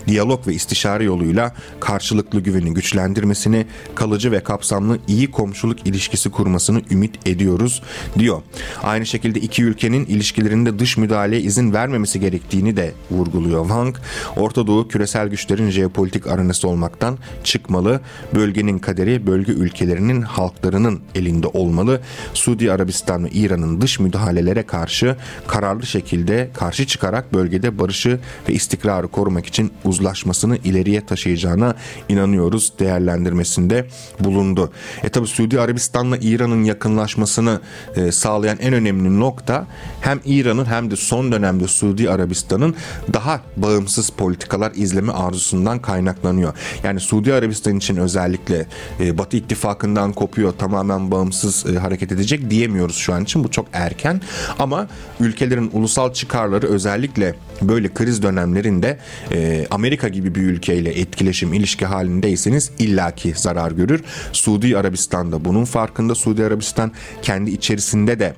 diyalog 0.07 0.47
ve 0.47 0.55
istişare 0.55 1.05
yoluyla 1.05 1.55
karşılıklı 1.81 2.41
güveni 2.41 2.75
güçlendirmesini, 2.75 3.67
kalıcı 3.95 4.33
ve 4.33 4.41
kapsamlı 4.41 4.99
iyi 5.09 5.31
komşuluk 5.31 5.87
ilişkisi 5.87 6.31
kurmasını 6.31 6.83
ümit 6.91 7.27
ediyoruz 7.27 7.83
diyor. 8.19 8.43
Aynı 8.83 9.07
şekilde 9.07 9.41
iki 9.41 9.63
ülkenin 9.63 10.07
ilişkilerinde 10.07 10.79
dış 10.79 10.97
müdahaleye 10.97 11.43
izin 11.43 11.73
vermemesi 11.73 12.21
gerektiğini 12.21 12.77
de 12.77 12.93
vurguluyor 13.11 13.63
Wang. 13.63 13.97
Orta 14.37 14.67
Doğu 14.67 14.89
küresel 14.89 15.29
güçlerin 15.29 15.71
jeopolitik 15.71 16.27
arenası 16.27 16.69
olmaktan 16.69 17.19
çıkmalı. 17.45 18.01
Bölgenin 18.35 18.79
kaderi 18.79 19.27
bölge 19.27 19.53
ülkelerinin 19.53 20.23
halklarının 20.23 21.01
elinde 21.15 21.47
olmalı. 21.47 22.01
Suudi 22.35 22.73
Arabistan 22.73 23.25
ve 23.25 23.31
İran'ın 23.31 23.81
dış 23.81 24.01
müdahalelere 24.01 24.63
karşı 24.63 25.17
kararlı 25.47 25.87
şekilde 25.87 26.51
karşı 26.55 26.87
çıkarak 26.87 27.33
bölgede 27.33 27.79
barışı 27.79 28.21
ve 28.49 28.53
istikrarı 28.53 29.09
korumak 29.09 29.47
için 29.47 29.73
uzlaşmasını 29.87 30.57
ileriye 30.57 31.07
taşıyacağına 31.07 31.75
inanıyoruz 32.09 32.73
değerlendirmesinde 32.79 33.87
bulundu. 34.21 34.73
E 35.05 35.09
tabi 35.09 35.27
Suudi 35.27 35.61
Arabistan'la 35.61 36.17
İran'ın 36.17 36.65
yakınlaşmasını 36.65 37.61
e, 37.97 38.13
sağlayan 38.13 38.59
en 38.61 38.73
önemli 38.73 39.21
nokta 39.21 39.67
hem 40.01 40.21
İran'ın 40.25 40.65
hem 40.65 40.91
de 40.91 40.97
son 40.97 41.33
dönemde 41.33 41.69
Suudi 41.69 42.11
Arabistan'ın 42.11 42.75
daha 43.13 43.41
bağımsız 43.57 44.11
politikalar 44.11 44.73
izleme 44.75 45.13
arzusundan 45.13 45.79
kaynaklanıyor. 45.79 46.55
Yani 46.85 47.01
Suudi 47.01 47.35
Arabistan 47.35 47.77
için 47.77 47.97
özellikle 47.97 48.67
e, 49.01 49.19
Batı 49.19 49.37
ittifakından 49.37 50.13
kopuyor 50.13 50.53
tamamen 50.53 51.11
bağımsız 51.11 51.67
e, 51.67 51.79
hareket 51.79 52.13
edecek 52.13 52.51
diyemiyoruz 52.51 52.97
şu 52.97 53.15
an 53.15 53.23
için 53.23 53.45
bu 53.45 53.51
çok 53.51 53.67
erken 53.73 54.21
ama 54.59 54.87
ülkelerin 55.21 55.71
ulusal 55.73 56.13
çıkarları 56.13 56.67
özellikle 56.67 57.35
böyle 57.63 57.95
kriz 57.95 58.23
dönemlerinde 58.23 58.99
e, 59.33 59.67
Amerika 59.77 60.09
gibi 60.09 60.35
bir 60.35 60.43
ülkeyle 60.43 61.01
etkileşim 61.01 61.53
ilişki 61.53 61.87
halindeyseniz 61.87 62.71
illaki 62.79 63.33
zarar 63.37 63.71
görür. 63.71 64.05
Suudi 64.33 64.79
Arabistan 64.79 65.33
da 65.33 65.45
bunun 65.45 65.65
farkında. 65.65 66.15
Suudi 66.15 66.45
Arabistan 66.45 66.93
kendi 67.23 67.51
içerisinde 67.51 68.19
de 68.19 68.35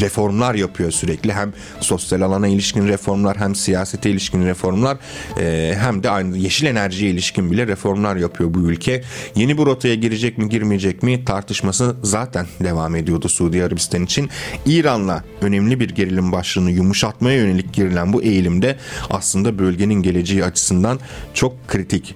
reformlar 0.00 0.54
yapıyor 0.54 0.90
sürekli. 0.90 1.32
Hem 1.32 1.52
sosyal 1.80 2.20
alana 2.20 2.48
ilişkin 2.48 2.88
reformlar 2.88 3.36
hem 3.36 3.54
siyasete 3.54 4.10
ilişkin 4.10 4.46
reformlar 4.46 4.96
e, 5.40 5.74
hem 5.78 6.02
de 6.02 6.10
aynı 6.10 6.36
yeşil 6.36 6.66
enerjiye 6.66 7.10
ilişkin 7.10 7.50
bile 7.50 7.66
reformlar 7.66 8.16
yapıyor 8.16 8.54
bu 8.54 8.58
ülke. 8.58 9.02
Yeni 9.34 9.58
bir 9.58 9.66
rotaya 9.66 9.94
girecek 9.94 10.38
mi 10.38 10.48
girmeyecek 10.48 11.02
mi 11.02 11.24
tartışması 11.24 11.96
zaten 12.02 12.46
devam 12.60 12.96
ediyordu 12.96 13.28
Suudi 13.28 13.64
Arabistan 13.64 14.04
için. 14.04 14.30
İran'la 14.66 15.24
önemli 15.40 15.80
bir 15.80 15.90
gerilim 15.90 16.32
başlığını 16.32 16.70
yumuşatmaya 16.70 17.36
yönelik 17.36 17.72
girilen 17.72 18.12
bu 18.12 18.22
eğilimde 18.22 18.76
aslında 19.10 19.58
bölgenin 19.58 20.02
geleceği 20.02 20.44
açısından 20.44 21.00
çok 21.34 21.68
kritik. 21.68 22.14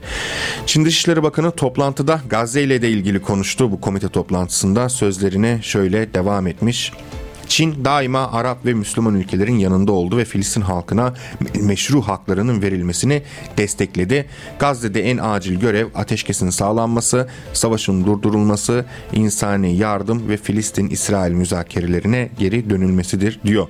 Çin 0.67 0.85
Dışişleri 0.85 1.23
Bakanı 1.23 1.51
toplantıda 1.51 2.21
Gazze 2.29 2.63
ile 2.63 2.83
de 2.83 2.91
ilgili 2.91 3.23
konuştu. 3.23 3.73
Bu 3.73 3.81
komite 3.81 4.09
toplantısında 4.09 4.89
sözlerine 4.89 5.59
şöyle 5.63 6.15
devam 6.15 6.47
etmiş. 6.47 6.93
Çin 7.49 7.85
daima 7.85 8.33
Arap 8.33 8.67
ve 8.67 8.75
Müslüman 8.75 9.15
ülkelerin 9.15 9.59
yanında 9.59 9.93
oldu 9.93 10.17
ve 10.17 10.25
Filistin 10.25 10.61
halkına 10.61 11.15
meşru 11.61 12.03
haklarının 12.03 12.63
verilmesini 12.63 13.23
destekledi. 13.57 14.27
Gazze'de 14.59 15.11
en 15.11 15.19
acil 15.23 15.61
görev 15.61 15.87
ateşkesin 15.95 16.51
sağlanması, 16.51 17.29
savaşın 17.53 18.07
durdurulması, 18.07 18.85
insani 19.13 19.77
yardım 19.77 20.29
ve 20.29 20.37
Filistin-İsrail 20.37 21.33
müzakerelerine 21.33 22.29
geri 22.39 22.71
dönülmesidir 22.71 23.41
diyor. 23.45 23.67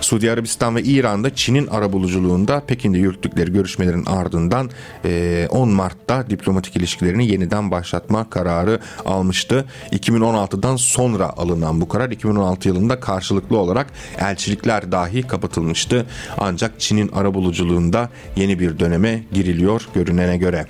Suudi 0.00 0.30
Arabistan 0.30 0.76
ve 0.76 0.82
İran'da 0.82 1.34
Çin'in 1.34 1.66
arabuluculuğunda 1.66 2.60
Pekin'de 2.60 2.98
yürüttükleri 2.98 3.52
görüşmelerin 3.52 4.04
ardından 4.04 4.70
10 5.50 5.68
Mart'ta 5.68 6.30
diplomatik 6.30 6.76
ilişkilerini 6.76 7.26
yeniden 7.26 7.70
başlatma 7.70 8.30
kararı 8.30 8.80
almıştı. 9.04 9.64
2016'dan 9.92 10.76
sonra 10.76 11.28
alınan 11.36 11.80
bu 11.80 11.88
karar 11.88 12.10
2016 12.10 12.68
yılında 12.68 13.00
karşılıklı 13.06 13.58
olarak 13.58 13.86
elçilikler 14.18 14.92
dahi 14.92 15.22
kapatılmıştı. 15.22 16.06
Ancak 16.38 16.80
Çin'in 16.80 17.08
arabuluculuğunda 17.12 18.10
yeni 18.36 18.58
bir 18.58 18.78
döneme 18.78 19.22
giriliyor 19.32 19.88
görünene 19.94 20.36
göre. 20.36 20.66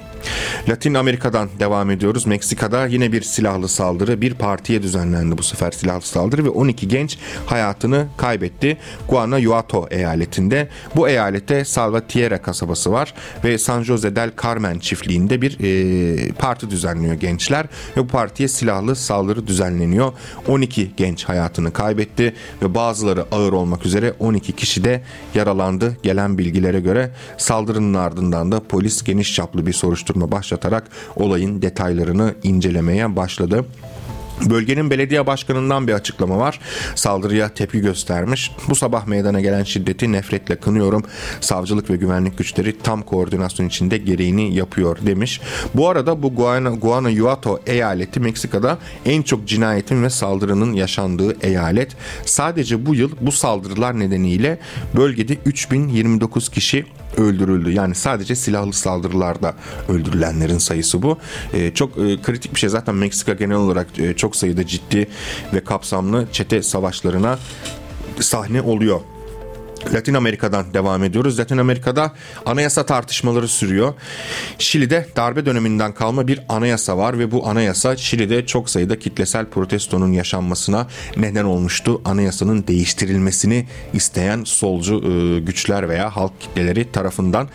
Latin 0.68 0.94
Amerika'dan 0.94 1.48
devam 1.60 1.90
ediyoruz. 1.90 2.26
Meksika'da 2.26 2.86
yine 2.86 3.12
bir 3.12 3.22
silahlı 3.22 3.68
saldırı 3.68 4.20
bir 4.20 4.34
partiye 4.34 4.82
düzenlendi 4.82 5.38
bu 5.38 5.42
sefer 5.42 5.70
silahlı 5.70 6.02
saldırı 6.02 6.44
ve 6.44 6.48
12 6.48 6.88
genç 6.88 7.18
hayatını 7.46 8.06
kaybetti. 8.16 8.76
Guanajuato 9.08 9.86
eyaletinde. 9.90 10.68
Bu 10.96 11.08
eyalette 11.08 11.64
Salvatierra 11.64 12.42
kasabası 12.42 12.92
var 12.92 13.14
ve 13.44 13.58
San 13.58 13.82
Jose 13.82 14.16
del 14.16 14.30
Carmen 14.42 14.78
çiftliğinde 14.78 15.42
bir 15.42 15.58
e, 15.60 16.32
parti 16.32 16.70
düzenliyor 16.70 17.14
gençler 17.14 17.66
ve 17.96 18.00
bu 18.00 18.06
partiye 18.06 18.48
silahlı 18.48 18.96
saldırı 18.96 19.46
düzenleniyor. 19.46 20.12
12 20.48 20.90
genç 20.96 21.24
hayatını 21.24 21.72
kaybetti 21.72 22.25
ve 22.62 22.74
bazıları 22.74 23.24
ağır 23.32 23.52
olmak 23.52 23.86
üzere 23.86 24.14
12 24.18 24.52
kişi 24.52 24.84
de 24.84 25.02
yaralandı. 25.34 25.96
Gelen 26.02 26.38
bilgilere 26.38 26.80
göre 26.80 27.10
saldırının 27.38 27.94
ardından 27.94 28.52
da 28.52 28.60
polis 28.60 29.04
geniş 29.04 29.34
çaplı 29.34 29.66
bir 29.66 29.72
soruşturma 29.72 30.32
başlatarak 30.32 30.84
olayın 31.16 31.62
detaylarını 31.62 32.34
incelemeye 32.42 33.16
başladı. 33.16 33.64
Bölgenin 34.44 34.90
belediye 34.90 35.26
başkanından 35.26 35.88
bir 35.88 35.92
açıklama 35.92 36.38
var. 36.38 36.60
Saldırıya 36.94 37.48
tepki 37.48 37.80
göstermiş. 37.80 38.52
Bu 38.68 38.74
sabah 38.74 39.06
meydana 39.06 39.40
gelen 39.40 39.64
şiddeti 39.64 40.12
nefretle 40.12 40.56
kınıyorum. 40.56 41.04
Savcılık 41.40 41.90
ve 41.90 41.96
güvenlik 41.96 42.38
güçleri 42.38 42.78
tam 42.78 43.02
koordinasyon 43.02 43.66
içinde 43.66 43.98
gereğini 43.98 44.54
yapıyor 44.54 44.98
demiş. 45.06 45.40
Bu 45.74 45.88
arada 45.88 46.22
bu 46.22 46.34
Guana, 46.34 46.70
Guanajuato 46.70 47.60
eyaleti 47.66 48.20
Meksika'da 48.20 48.78
en 49.04 49.22
çok 49.22 49.48
cinayetin 49.48 50.02
ve 50.02 50.10
saldırının 50.10 50.72
yaşandığı 50.72 51.36
eyalet. 51.46 51.96
Sadece 52.24 52.86
bu 52.86 52.94
yıl 52.94 53.10
bu 53.20 53.32
saldırılar 53.32 53.98
nedeniyle 53.98 54.58
bölgede 54.96 55.36
3029 55.44 56.48
kişi 56.48 56.86
öldürüldü. 57.16 57.72
Yani 57.72 57.94
sadece 57.94 58.34
silahlı 58.34 58.72
saldırılarda 58.72 59.54
öldürülenlerin 59.88 60.58
sayısı 60.58 61.02
bu. 61.02 61.18
E, 61.52 61.74
çok 61.74 61.98
e, 61.98 62.22
kritik 62.22 62.54
bir 62.54 62.60
şey. 62.60 62.70
Zaten 62.70 62.94
Meksika 62.94 63.32
genel 63.32 63.56
olarak 63.56 63.98
e, 63.98 64.16
çok 64.16 64.36
sayıda 64.36 64.66
ciddi 64.66 65.08
ve 65.54 65.64
kapsamlı 65.64 66.26
çete 66.32 66.62
savaşlarına 66.62 67.38
sahne 68.20 68.62
oluyor. 68.62 69.00
Latin 69.94 70.14
Amerika'dan 70.14 70.74
devam 70.74 71.04
ediyoruz. 71.04 71.38
Latin 71.38 71.58
Amerika'da 71.58 72.12
anayasa 72.46 72.86
tartışmaları 72.86 73.48
sürüyor. 73.48 73.94
Şili'de 74.58 75.06
darbe 75.16 75.46
döneminden 75.46 75.92
kalma 75.92 76.28
bir 76.28 76.40
anayasa 76.48 76.98
var 76.98 77.18
ve 77.18 77.30
bu 77.30 77.48
anayasa 77.48 77.96
Şili'de 77.96 78.46
çok 78.46 78.70
sayıda 78.70 78.98
kitlesel 78.98 79.46
protestonun 79.46 80.12
yaşanmasına 80.12 80.86
neden 81.16 81.44
olmuştu. 81.44 82.02
Anayasanın 82.04 82.66
değiştirilmesini 82.66 83.66
isteyen 83.92 84.44
solcu 84.44 84.94
e, 84.94 85.40
güçler 85.40 85.88
veya 85.88 86.16
halk 86.16 86.40
kitleleri 86.40 86.92
tarafından. 86.92 87.48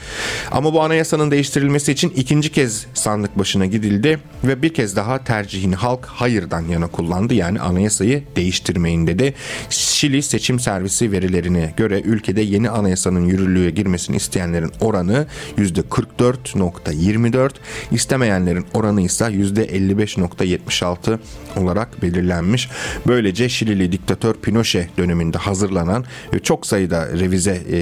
Ama 0.52 0.74
bu 0.74 0.82
anayasanın 0.82 1.32
değiştirilmesi 1.32 1.91
için 1.91 2.10
ikinci 2.15 2.52
kez 2.52 2.86
sandık 2.94 3.39
başına 3.39 3.65
gidildi 3.65 4.20
ve 4.44 4.62
bir 4.62 4.74
kez 4.74 4.96
daha 4.96 5.24
tercihini 5.24 5.76
halk 5.76 6.06
hayırdan 6.06 6.62
yana 6.62 6.88
kullandı. 6.88 7.34
Yani 7.34 7.60
anayasayı 7.60 8.24
değiştirmeyin 8.36 9.08
dedi. 9.08 9.34
Şili 9.70 10.24
seçim 10.24 10.60
servisi 10.60 11.12
verilerine 11.12 11.74
göre 11.78 12.00
ülkede 12.21 12.41
yeni 12.41 12.69
anayasanın 12.69 13.25
yürürlüğe 13.25 13.69
girmesini 13.69 14.15
isteyenlerin 14.15 14.71
oranı 14.81 15.27
%44.24, 15.57 17.51
istemeyenlerin 17.91 18.65
oranı 18.73 19.01
ise 19.01 19.25
%55.76 19.25 21.19
olarak 21.58 22.02
belirlenmiş. 22.02 22.70
Böylece 23.08 23.50
Şilili 23.50 23.92
diktatör 23.92 24.34
Pinochet 24.34 24.98
döneminde 24.98 25.38
hazırlanan 25.38 26.06
ve 26.34 26.40
çok 26.40 26.66
sayıda 26.66 27.08
revize 27.08 27.62
e, 27.72 27.78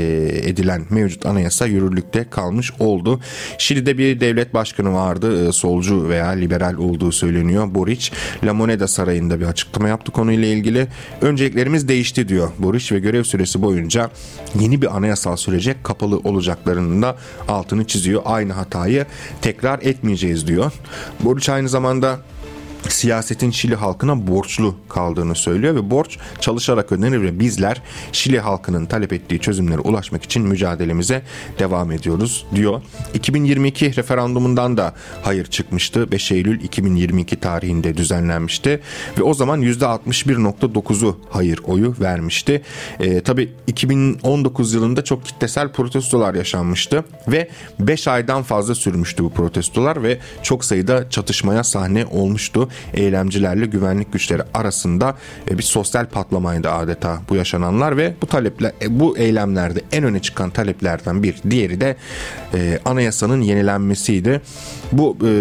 edilen 0.50 0.86
mevcut 0.90 1.26
anayasa 1.26 1.66
yürürlükte 1.66 2.30
kalmış 2.30 2.72
oldu. 2.80 3.20
Şili'de 3.58 3.98
bir 3.98 4.20
devlet 4.20 4.54
başkanı 4.54 4.94
vardı. 4.94 5.48
E, 5.48 5.52
solcu 5.52 6.10
veya 6.10 6.28
liberal 6.28 6.74
olduğu 6.74 7.12
söyleniyor. 7.12 7.76
Boric 7.76 8.12
La 8.44 8.54
Moneda 8.54 8.88
Sarayı'nda 8.88 9.40
bir 9.40 9.46
açıklama 9.46 9.88
yaptı 9.88 10.12
konuyla 10.12 10.48
ilgili. 10.48 10.88
Önceliklerimiz 11.22 11.88
değişti 11.88 12.28
diyor 12.28 12.52
Boric 12.60 12.96
ve 12.96 13.00
görev 13.00 13.24
süresi 13.24 13.62
boyunca 13.62 14.10
yeni 14.60 14.82
bir 14.82 14.98
anayasal 14.98 15.36
sürece 15.36 15.76
kapalı 15.84 16.18
olacaklarının 16.18 17.02
da 17.02 17.18
altını 17.48 17.88
çiziyor. 17.88 18.22
Aynı 18.26 18.54
hatayı 18.54 19.06
tekrar 19.42 19.80
etmeyeceğiz 19.82 20.48
diyor. 20.48 20.72
Boric 21.20 21.52
aynı 21.52 21.70
zamanda 21.70 22.20
siyasetin 22.92 23.52
Şili 23.52 23.76
halkına 23.76 24.28
borçlu 24.28 24.76
kaldığını 24.90 25.36
söylüyor 25.36 25.76
ve 25.76 25.92
borç 25.92 26.18
çalışarak 26.42 26.92
ödenir 26.92 27.22
ve 27.22 27.40
bizler 27.40 27.82
Şili 28.12 28.40
halkının 28.40 28.86
talep 28.86 29.14
ettiği 29.14 29.40
çözümlere 29.40 29.80
ulaşmak 29.80 30.24
için 30.24 30.44
mücadelemize 30.44 31.22
devam 31.60 31.92
ediyoruz 31.92 32.46
diyor. 32.56 32.82
2022 33.14 33.96
referandumundan 33.96 34.78
da 34.78 34.94
hayır 35.22 35.46
çıkmıştı. 35.46 36.12
5 36.12 36.32
Eylül 36.32 36.64
2022 36.64 37.40
tarihinde 37.40 37.98
düzenlenmişti 37.98 38.82
ve 39.18 39.24
o 39.24 39.34
zaman 39.34 39.62
%61.9'u 39.62 41.20
hayır 41.30 41.60
oyu 41.64 41.96
vermişti. 42.00 42.62
E, 43.00 43.22
tabii 43.22 43.54
2019 43.68 44.74
yılında 44.74 45.04
çok 45.04 45.26
kitlesel 45.26 45.72
protestolar 45.72 46.34
yaşanmıştı 46.36 47.06
ve 47.28 47.50
5 47.80 48.08
aydan 48.08 48.44
fazla 48.44 48.76
sürmüştü 48.76 49.24
bu 49.24 49.30
protestolar 49.30 50.04
ve 50.04 50.20
çok 50.44 50.66
sayıda 50.66 51.10
çatışmaya 51.10 51.64
sahne 51.64 52.06
olmuştu 52.06 52.70
eylemcilerle 52.94 53.66
güvenlik 53.66 54.14
güçleri 54.14 54.42
arasında 54.54 55.18
e, 55.52 55.58
bir 55.58 55.64
sosyal 55.64 56.06
patlamaydı 56.06 56.70
adeta 56.70 57.22
bu 57.30 57.36
yaşananlar 57.36 57.98
ve 57.98 58.14
bu 58.22 58.28
talepler 58.28 58.72
e, 58.82 59.00
bu 59.00 59.18
eylemlerde 59.18 59.82
en 59.92 60.04
öne 60.04 60.20
çıkan 60.20 60.50
taleplerden 60.50 61.24
bir 61.24 61.36
diğeri 61.50 61.82
de 61.82 61.96
e, 62.54 62.80
anayasanın 62.86 63.42
yenilenmesiydi. 63.42 64.42
Bu 64.92 65.18
e, 65.26 65.32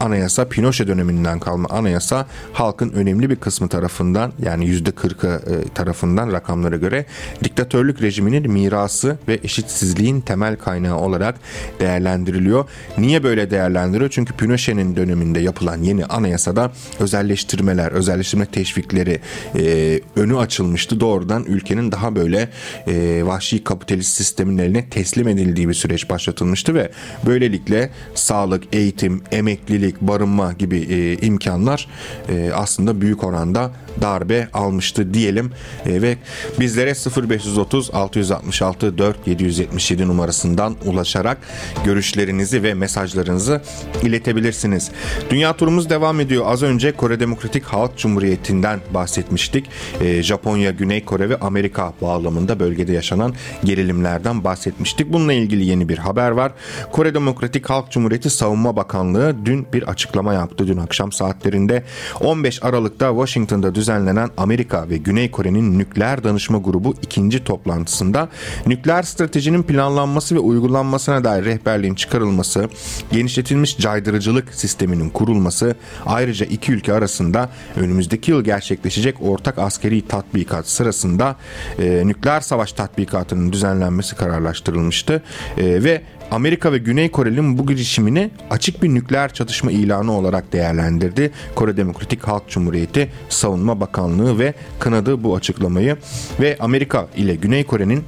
anayasa 0.00 0.48
Pinochet 0.48 0.88
döneminden 0.88 1.38
kalma 1.38 1.68
anayasa 1.68 2.26
halkın 2.52 2.90
önemli 2.90 3.30
bir 3.30 3.36
kısmı 3.36 3.68
tarafından 3.68 4.32
yani 4.42 4.66
yüzde 4.66 4.90
40'ı 4.90 5.54
e, 5.54 5.68
tarafından 5.68 6.32
rakamlara 6.32 6.76
göre 6.76 7.06
diktatörlük 7.44 8.02
rejiminin 8.02 8.50
mirası 8.50 9.18
ve 9.28 9.40
eşitsizliğin 9.44 10.20
temel 10.20 10.56
kaynağı 10.56 10.98
olarak 10.98 11.34
değerlendiriliyor. 11.80 12.64
Niye 12.98 13.22
böyle 13.22 13.50
değerlendiriyor? 13.50 14.10
Çünkü 14.10 14.32
Pinochet'in 14.32 14.96
döneminde 14.96 15.40
yapılan 15.40 15.82
yeni 15.82 16.04
anayasada 16.04 16.72
özelleştirmeler, 17.00 17.92
özelleştirme 17.92 18.46
teşvikleri 18.46 19.20
e, 19.58 20.00
önü 20.16 20.36
açılmıştı. 20.36 21.00
Doğrudan 21.00 21.44
ülkenin 21.44 21.92
daha 21.92 22.16
böyle 22.16 22.48
e, 22.86 23.22
vahşi 23.26 23.64
kapitalist 23.64 24.16
sistemin 24.16 24.58
eline 24.58 24.88
teslim 24.88 25.28
edildiği 25.28 25.68
bir 25.68 25.74
süreç 25.74 26.10
başlatılmıştı 26.10 26.74
ve 26.74 26.90
böylelikle 27.26 27.90
sağlık, 28.14 28.64
eğitim, 28.72 29.22
emeklilik, 29.32 30.00
barınma 30.00 30.52
gibi 30.52 30.78
e, 30.78 31.26
imkanlar 31.26 31.88
e, 32.28 32.50
aslında 32.54 33.00
büyük 33.00 33.24
oranda 33.24 33.72
darbe 34.02 34.48
almıştı 34.52 35.14
diyelim 35.14 35.50
e, 35.86 36.02
ve 36.02 36.16
bizlere 36.60 36.94
0530 37.28 37.90
666 37.90 38.98
4 38.98 39.26
777 39.26 40.08
numarasından 40.08 40.76
ulaşarak 40.84 41.38
görüşlerinizi 41.84 42.62
ve 42.62 42.74
mesajlarınızı 42.74 43.62
iletebilirsiniz. 44.02 44.90
Dünya 45.30 45.56
turumuz 45.56 45.90
devam 45.90 46.20
ediyor. 46.20 46.44
Az 46.46 46.62
önce 46.62 46.92
Kore 46.92 47.20
Demokratik 47.20 47.64
Halk 47.64 47.98
Cumhuriyeti'nden 47.98 48.80
bahsetmiştik. 48.94 49.70
E, 50.00 50.22
Japonya, 50.22 50.70
Güney 50.70 51.04
Kore 51.04 51.28
ve 51.28 51.36
Amerika 51.36 51.92
bağlamında 52.02 52.60
bölgede 52.60 52.92
yaşanan 52.92 53.34
gerilimlerden 53.64 54.44
bahsetmiştik. 54.44 55.12
Bununla 55.12 55.32
ilgili 55.32 55.64
yeni 55.64 55.88
bir 55.88 55.98
haber 55.98 56.30
var. 56.30 56.52
Kore 56.92 57.14
Demokratik 57.14 57.70
Halk 57.70 57.90
Cumhuriyeti 57.90 58.30
Savunma 58.30 58.76
Bakanlığı 58.76 59.36
dün 59.44 59.66
bir 59.72 59.82
açıklama 59.82 60.34
yaptı. 60.34 60.66
Dün 60.66 60.78
akşam 60.78 61.12
saatlerinde 61.12 61.82
15 62.20 62.62
Aralık'ta 62.62 63.08
Washington'da 63.08 63.74
düzenlenen 63.84 64.30
Amerika 64.36 64.88
ve 64.88 64.96
Güney 64.96 65.30
Kore'nin 65.30 65.78
nükleer 65.78 66.24
danışma 66.24 66.58
grubu 66.58 66.94
ikinci 67.02 67.44
toplantısında 67.44 68.28
nükleer 68.66 69.02
stratejinin 69.02 69.62
planlanması 69.62 70.34
ve 70.34 70.38
uygulanmasına 70.38 71.24
dair 71.24 71.44
rehberliğin 71.44 71.94
çıkarılması, 71.94 72.68
genişletilmiş 73.12 73.78
caydırıcılık 73.78 74.54
sisteminin 74.54 75.10
kurulması, 75.10 75.74
ayrıca 76.06 76.46
iki 76.46 76.72
ülke 76.72 76.92
arasında 76.92 77.50
önümüzdeki 77.76 78.30
yıl 78.30 78.44
gerçekleşecek 78.44 79.16
ortak 79.22 79.58
askeri 79.58 80.06
tatbikat 80.06 80.68
sırasında 80.68 81.36
e, 81.78 82.02
nükleer 82.06 82.40
savaş 82.40 82.72
tatbikatının 82.72 83.52
düzenlenmesi 83.52 84.16
kararlaştırılmıştı 84.16 85.22
e, 85.58 85.84
ve 85.84 86.02
Amerika 86.34 86.72
ve 86.72 86.78
Güney 86.78 87.10
Kore'nin 87.10 87.58
bu 87.58 87.66
girişimini 87.66 88.30
açık 88.50 88.82
bir 88.82 88.88
nükleer 88.88 89.32
çatışma 89.32 89.70
ilanı 89.70 90.12
olarak 90.12 90.52
değerlendirdi. 90.52 91.30
Kore 91.54 91.76
Demokratik 91.76 92.28
Halk 92.28 92.48
Cumhuriyeti 92.48 93.10
Savunma 93.28 93.80
Bakanlığı 93.80 94.38
ve 94.38 94.54
kınadı 94.78 95.24
bu 95.24 95.36
açıklamayı 95.36 95.96
ve 96.40 96.56
Amerika 96.60 97.08
ile 97.16 97.34
Güney 97.34 97.64
Kore'nin 97.64 98.04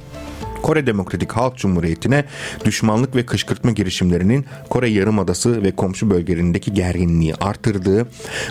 Kore 0.61 0.87
Demokratik 0.87 1.31
Halk 1.31 1.57
Cumhuriyeti'ne 1.57 2.25
düşmanlık 2.65 3.15
ve 3.15 3.25
kışkırtma 3.25 3.71
girişimlerinin 3.71 4.45
Kore 4.69 4.89
Yarımadası 4.89 5.63
ve 5.63 5.71
komşu 5.71 6.09
bölgelerindeki 6.09 6.73
gerginliği 6.73 7.35
artırdığı, 7.35 8.07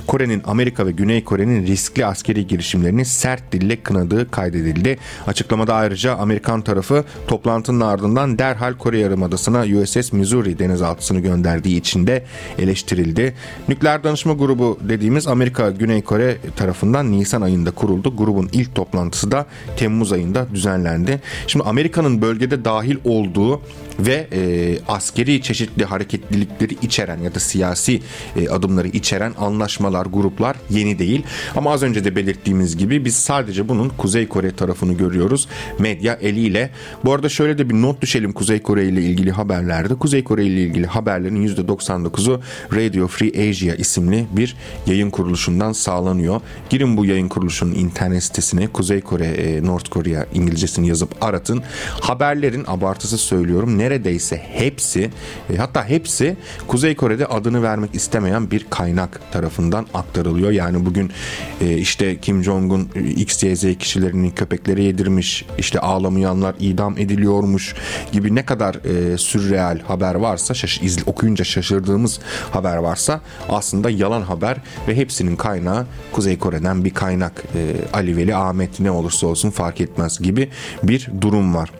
Kore'nin 0.06 0.42
Amerika 0.44 0.86
ve 0.86 0.92
Güney 0.92 1.24
Kore'nin 1.24 1.66
riskli 1.66 2.06
askeri 2.06 2.46
girişimlerini 2.46 3.04
sert 3.04 3.52
dille 3.52 3.76
kınadığı 3.76 4.30
kaydedildi. 4.30 4.98
Açıklamada 5.26 5.74
ayrıca 5.74 6.14
Amerikan 6.16 6.62
tarafı 6.62 7.04
toplantının 7.28 7.80
ardından 7.80 8.38
derhal 8.38 8.74
Kore 8.74 8.98
Yarımadası'na 8.98 9.64
USS 9.80 10.12
Missouri 10.12 10.58
denizaltısını 10.58 11.20
gönderdiği 11.20 11.76
için 11.76 12.06
de 12.06 12.24
eleştirildi. 12.58 13.34
Nükleer 13.68 14.04
Danışma 14.04 14.32
Grubu 14.32 14.78
dediğimiz 14.88 15.26
Amerika 15.26 15.70
Güney 15.70 16.02
Kore 16.02 16.36
tarafından 16.56 17.12
Nisan 17.12 17.42
ayında 17.42 17.70
kuruldu. 17.70 18.16
Grubun 18.16 18.48
ilk 18.52 18.74
toplantısı 18.74 19.30
da 19.30 19.46
Temmuz 19.76 20.12
ayında 20.12 20.46
düzenlendi. 20.54 21.20
Şimdi 21.46 21.64
Amerika'nın 21.64 21.95
Amerika'nın 21.96 22.22
bölgede 22.22 22.64
dahil 22.64 22.96
olduğu 23.04 23.60
ve 23.98 24.26
e, 24.32 24.78
askeri 24.88 25.42
çeşitli 25.42 25.84
hareketlilikleri 25.84 26.76
içeren 26.82 27.18
ya 27.18 27.34
da 27.34 27.40
siyasi 27.40 28.02
e, 28.36 28.48
adımları 28.48 28.88
içeren 28.88 29.32
anlaşmalar, 29.38 30.06
gruplar 30.06 30.56
yeni 30.70 30.98
değil. 30.98 31.22
Ama 31.56 31.72
az 31.72 31.82
önce 31.82 32.04
de 32.04 32.16
belirttiğimiz 32.16 32.76
gibi 32.76 33.04
biz 33.04 33.16
sadece 33.16 33.68
bunun 33.68 33.88
Kuzey 33.88 34.28
Kore 34.28 34.56
tarafını 34.56 34.92
görüyoruz 34.92 35.48
medya 35.78 36.14
eliyle. 36.14 36.70
Bu 37.04 37.12
arada 37.12 37.28
şöyle 37.28 37.58
de 37.58 37.70
bir 37.70 37.74
not 37.74 38.02
düşelim 38.02 38.32
Kuzey 38.32 38.62
Kore 38.62 38.84
ile 38.84 39.02
ilgili 39.02 39.30
haberlerde. 39.30 39.94
Kuzey 39.94 40.24
Kore 40.24 40.44
ile 40.44 40.62
ilgili 40.62 40.86
haberlerin 40.86 41.48
%99'u 41.48 42.40
Radio 42.74 43.06
Free 43.08 43.50
Asia 43.50 43.74
isimli 43.74 44.26
bir 44.32 44.56
yayın 44.86 45.10
kuruluşundan 45.10 45.72
sağlanıyor. 45.72 46.40
Girin 46.70 46.96
bu 46.96 47.04
yayın 47.04 47.28
kuruluşunun 47.28 47.74
internet 47.74 48.22
sitesine 48.22 48.66
Kuzey 48.66 49.00
Kore, 49.00 49.26
e, 49.26 49.64
North 49.64 49.90
Korea 49.90 50.26
İngilizcesini 50.34 50.88
yazıp 50.88 51.24
aratın. 51.24 51.62
Haberlerin 52.00 52.64
abartısı 52.66 53.18
söylüyorum 53.18 53.78
neredeyse 53.78 54.36
hepsi 54.36 55.10
e, 55.52 55.56
hatta 55.56 55.88
hepsi 55.88 56.36
Kuzey 56.66 56.96
Kore'de 56.96 57.26
adını 57.26 57.62
vermek 57.62 57.94
istemeyen 57.94 58.50
bir 58.50 58.66
kaynak 58.70 59.20
tarafından 59.32 59.86
aktarılıyor. 59.94 60.50
Yani 60.50 60.86
bugün 60.86 61.12
e, 61.60 61.76
işte 61.76 62.20
Kim 62.20 62.44
Jong-un 62.44 62.88
e, 62.94 63.00
X, 63.00 63.42
Y, 63.42 63.56
Z 63.56 63.78
kişilerinin 63.78 64.30
köpeklere 64.30 64.82
yedirmiş 64.82 65.44
işte 65.58 65.80
ağlamayanlar 65.80 66.54
idam 66.60 66.98
ediliyormuş 66.98 67.74
gibi 68.12 68.34
ne 68.34 68.46
kadar 68.46 68.74
e, 68.74 69.18
sürreal 69.18 69.78
haber 69.80 70.14
varsa 70.14 70.54
şaş 70.54 70.82
izle, 70.82 71.02
okuyunca 71.06 71.44
şaşırdığımız 71.44 72.20
haber 72.50 72.76
varsa 72.76 73.20
aslında 73.48 73.90
yalan 73.90 74.22
haber 74.22 74.56
ve 74.88 74.96
hepsinin 74.96 75.36
kaynağı 75.36 75.86
Kuzey 76.12 76.38
Kore'den 76.38 76.84
bir 76.84 76.94
kaynak 76.94 77.44
e, 77.54 77.74
Ali 77.92 78.16
Veli 78.16 78.36
Ahmet 78.36 78.80
ne 78.80 78.90
olursa 78.90 79.26
olsun 79.26 79.50
fark 79.50 79.80
etmez 79.80 80.18
gibi 80.18 80.50
bir 80.82 81.10
durum 81.20 81.54
var. 81.54 81.70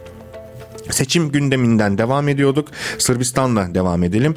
Seçim 0.90 1.30
gündeminden 1.30 1.98
devam 1.98 2.28
ediyorduk. 2.28 2.68
Sırbistan'la 2.98 3.74
devam 3.74 4.02
edelim. 4.02 4.36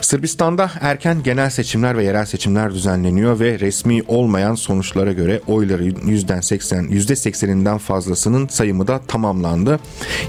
Sırbistan'da 0.00 0.70
erken 0.80 1.22
genel 1.22 1.50
seçimler 1.50 1.96
ve 1.96 2.04
yerel 2.04 2.24
seçimler 2.24 2.74
düzenleniyor 2.74 3.40
ve 3.40 3.58
resmi 3.58 4.02
olmayan 4.08 4.54
sonuçlara 4.54 5.12
göre 5.12 5.40
oyları 5.46 5.84
%80, 5.84 6.88
%80'inden 6.88 7.78
fazlasının 7.78 8.48
sayımı 8.48 8.86
da 8.86 9.00
tamamlandı. 9.08 9.80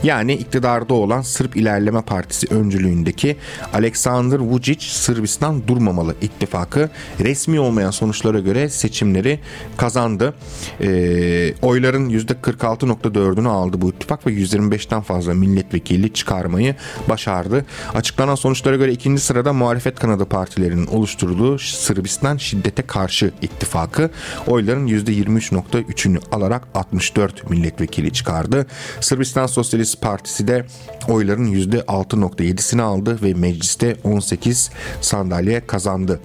Yani 0.03 0.33
iktidarda 0.33 0.93
olan 0.93 1.21
Sırp 1.21 1.57
İlerleme 1.57 2.01
Partisi 2.01 2.47
öncülüğündeki 2.49 3.37
Aleksandr 3.73 4.39
Vučić 4.39 4.81
Sırbistan 4.81 5.67
Durmamalı 5.67 6.15
ittifakı 6.21 6.89
resmi 7.19 7.59
olmayan 7.59 7.91
sonuçlara 7.91 8.39
göre 8.39 8.69
seçimleri 8.69 9.39
kazandı. 9.77 10.33
E, 10.81 11.53
oyların 11.61 12.09
%46.4'ünü 12.09 13.47
aldı 13.47 13.81
bu 13.81 13.89
ittifak 13.89 14.27
ve 14.27 14.31
125'ten 14.31 15.01
fazla 15.01 15.33
milletvekili 15.49 16.13
çıkarmayı 16.13 16.75
başardı. 17.09 17.65
Açıklanan 17.93 18.35
sonuçlara 18.35 18.75
göre 18.75 18.91
ikinci 18.91 19.21
sırada 19.21 19.53
muhalefet 19.53 19.99
kanadı 19.99 20.25
partilerinin 20.25 20.87
oluşturduğu 20.87 21.59
Sırbistan 21.59 22.37
Şiddete 22.37 22.81
Karşı 22.81 23.31
ittifakı 23.41 24.09
oyların 24.47 24.87
%23.3'ünü 24.87 26.19
alarak 26.31 26.67
64 26.75 27.49
milletvekili 27.49 28.13
çıkardı. 28.13 28.65
Sırbistan 29.01 29.45
Sosyalist 29.45 30.01
Partisi 30.01 30.47
de 30.47 30.65
oyların 31.07 31.53
%6.7'sini 31.53 32.81
aldı 32.81 33.19
ve 33.21 33.33
mecliste 33.33 33.95
18 34.03 34.71
sandalye 35.01 35.67
kazandı. 35.67 36.19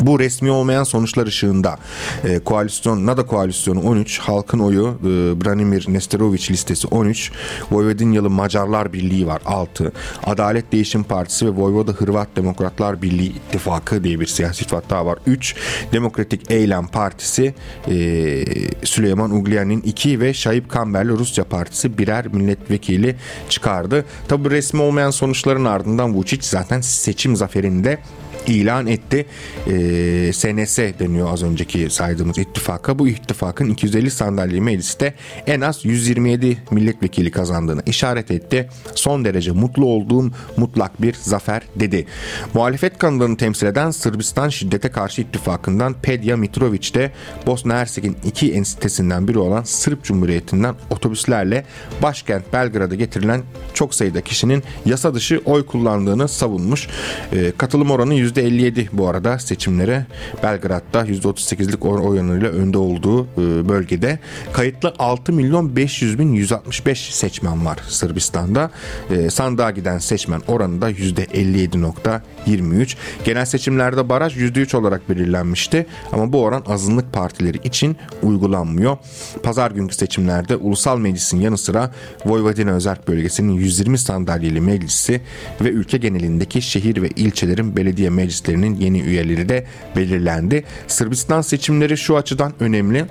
Bu 0.00 0.18
resmi 0.18 0.50
olmayan 0.50 0.84
sonuçlar 0.84 1.26
ışığında 1.26 1.78
e, 2.24 2.38
koalisyon 2.38 3.06
NADA 3.06 3.26
koalisyonu 3.26 3.80
13, 3.80 4.18
halkın 4.18 4.58
oyu 4.58 4.98
e, 5.00 5.04
Branimir 5.44 5.84
Nesterovic 5.88 6.50
listesi 6.50 6.86
13, 6.86 7.32
Vojvodinyalı 7.70 8.30
Macarlar 8.30 8.92
Birliği 8.92 9.26
var 9.26 9.42
6, 9.44 9.92
Adalet 10.24 10.72
Değişim 10.72 11.02
Partisi 11.02 11.46
ve 11.46 11.50
Vojvoda 11.50 11.92
Hırvat 11.92 12.28
Demokratlar 12.36 13.02
Birliği 13.02 13.28
ittifakı 13.28 14.04
diye 14.04 14.20
bir 14.20 14.26
siyasi 14.26 14.62
ittifak 14.62 14.92
var 14.92 15.18
3, 15.26 15.56
Demokratik 15.92 16.50
Eylem 16.50 16.86
Partisi 16.86 17.54
e, 17.88 18.44
Süleyman 18.84 19.30
Uglyan'ın 19.30 19.80
2 19.80 20.20
ve 20.20 20.34
Şahip 20.34 20.68
Kamberli 20.68 21.10
Rusya 21.10 21.44
Partisi 21.44 21.98
birer 21.98 22.26
milletvekili 22.26 23.16
çıkardı. 23.48 24.04
Tabi 24.28 24.50
resmi 24.50 24.82
olmayan 24.82 25.10
sonuçların 25.10 25.64
ardından 25.64 26.14
Vučić 26.14 26.42
zaten 26.42 26.80
seçim 26.80 27.36
zaferinde 27.36 27.98
ilan 28.46 28.86
etti. 28.86 29.26
E, 29.66 30.00
ee, 30.00 30.32
SNS 30.32 30.78
deniyor 30.78 31.32
az 31.32 31.42
önceki 31.42 31.90
saydığımız 31.90 32.38
ittifaka. 32.38 32.98
Bu 32.98 33.08
ittifakın 33.08 33.68
250 33.68 34.10
sandalye 34.10 34.60
mecliste 34.60 35.14
en 35.46 35.60
az 35.60 35.84
127 35.84 36.58
milletvekili 36.70 37.30
kazandığını 37.30 37.82
işaret 37.86 38.30
etti. 38.30 38.68
Son 38.94 39.24
derece 39.24 39.52
mutlu 39.52 39.86
olduğum 39.86 40.30
mutlak 40.56 41.02
bir 41.02 41.14
zafer 41.14 41.62
dedi. 41.76 42.06
Muhalefet 42.54 42.98
kanadını 42.98 43.36
temsil 43.36 43.66
eden 43.66 43.90
Sırbistan 43.90 44.48
Şiddete 44.48 44.88
Karşı 44.88 45.22
ittifakından 45.22 45.94
Pedja 46.02 46.36
Mitrovic 46.36 46.94
de 46.94 47.12
Bosna 47.46 47.74
Hersek'in 47.74 48.16
iki 48.24 48.52
ensitesinden 48.52 49.28
biri 49.28 49.38
olan 49.38 49.62
Sırp 49.62 50.04
Cumhuriyeti'nden 50.04 50.74
otobüslerle 50.90 51.64
başkent 52.02 52.52
Belgrad'a 52.52 52.94
getirilen 52.94 53.42
çok 53.74 53.94
sayıda 53.94 54.20
kişinin 54.20 54.62
yasa 54.84 55.14
dışı 55.14 55.40
oy 55.44 55.66
kullandığını 55.66 56.28
savunmuş. 56.28 56.88
E, 57.32 57.52
katılım 57.58 57.90
oranı 57.90 58.14
%57 58.30 58.88
bu 58.92 59.08
arada 59.08 59.38
seçimlere. 59.38 60.06
Belgrad'da 60.42 61.06
%38'lik 61.06 61.84
oy 61.84 62.00
oranıyla 62.00 62.48
önde 62.48 62.78
olduğu 62.78 63.24
e, 63.24 63.68
bölgede. 63.68 64.18
Kayıtlı 64.52 64.94
6 64.98 65.32
milyon 65.32 65.76
500 65.76 66.18
bin 66.18 66.32
165 66.32 67.14
seçmen 67.14 67.66
var 67.66 67.78
Sırbistan'da. 67.88 68.70
E, 69.10 69.30
sandığa 69.30 69.70
giden 69.70 69.98
seçmen 69.98 70.42
oranı 70.48 70.82
da 70.82 70.90
%57.2 70.90 72.20
%23. 72.46 72.96
Genel 73.24 73.44
seçimlerde 73.44 74.08
baraj 74.08 74.36
%3 74.36 74.76
olarak 74.76 75.08
belirlenmişti 75.08 75.86
ama 76.12 76.32
bu 76.32 76.42
oran 76.42 76.62
azınlık 76.66 77.12
partileri 77.12 77.58
için 77.64 77.96
uygulanmıyor. 78.22 78.96
Pazar 79.42 79.70
günkü 79.70 79.94
seçimlerde 79.94 80.56
Ulusal 80.56 80.98
Meclis'in 80.98 81.40
yanı 81.40 81.58
sıra 81.58 81.90
Vojvodina 82.26 82.70
Özerk 82.70 83.08
Bölgesi'nin 83.08 83.52
120 83.52 83.98
sandalyeli 83.98 84.60
meclisi 84.60 85.20
ve 85.60 85.68
ülke 85.68 85.98
genelindeki 85.98 86.62
şehir 86.62 87.02
ve 87.02 87.08
ilçelerin 87.08 87.76
belediye 87.76 88.10
meclislerinin 88.10 88.74
yeni 88.74 89.00
üyeleri 89.00 89.48
de 89.48 89.66
belirlendi. 89.96 90.64
Sırbistan 90.86 91.40
seçimleri 91.40 91.96
şu 91.96 92.16
açıdan 92.16 92.52
önemli. 92.60 93.06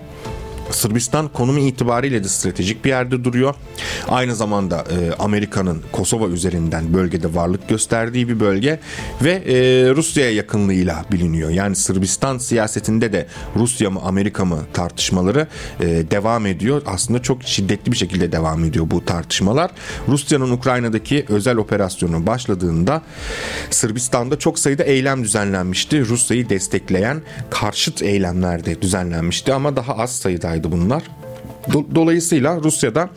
Sırbistan 0.72 1.28
konumu 1.28 1.60
itibariyle 1.60 2.24
de 2.24 2.28
stratejik 2.28 2.86
bir 2.86 2.90
yerde 2.90 3.24
duruyor. 3.24 3.56
Aynı 4.08 4.36
zamanda 4.36 4.78
e, 4.78 5.14
Amerika'nın 5.20 5.82
Kosova 5.92 6.28
üzerinden 6.28 6.94
bölgede 6.94 7.36
varlık 7.36 7.70
gösterdiği 7.70 8.30
bir 8.30 8.40
bölge 8.40 8.80
ve 9.22 9.32
e, 9.32 9.56
Rusya'ya 9.96 10.32
yakınlığıyla 10.32 11.06
biliniyor. 11.12 11.50
Yani 11.50 11.76
Sırbistan 11.76 12.38
siyasetinde 12.38 13.14
de 13.14 13.28
Rusya 13.56 13.90
mı 13.90 14.00
Amerika 14.04 14.46
mı 14.46 14.60
tartışmaları 14.74 15.48
e, 15.80 15.86
devam 15.88 16.46
ediyor. 16.46 16.82
Aslında 16.86 17.22
çok 17.22 17.44
şiddetli 17.44 17.92
bir 17.92 17.98
şekilde 17.98 18.32
devam 18.32 18.64
ediyor 18.64 18.86
bu 18.92 19.06
tartışmalar. 19.06 19.72
Rusya'nın 20.08 20.52
Ukrayna'daki 20.52 21.26
özel 21.30 21.58
operasyonu 21.58 22.28
başladığında 22.28 23.02
Sırbistan'da 23.70 24.40
çok 24.40 24.60
sayıda 24.60 24.84
eylem 24.84 25.24
düzenlenmişti. 25.24 26.06
Rusya'yı 26.06 26.50
destekleyen 26.50 27.22
karşıt 27.50 28.02
eylemler 28.02 28.66
de 28.66 28.82
düzenlenmişti 28.82 29.54
ama 29.54 29.76
daha 29.76 29.94
az 29.94 30.16
sayıdaydı 30.16 30.59
olaydı 30.60 30.72
bunlar. 30.72 31.04
Dolayısıyla 31.96 32.60
Rusya'da 32.64 33.10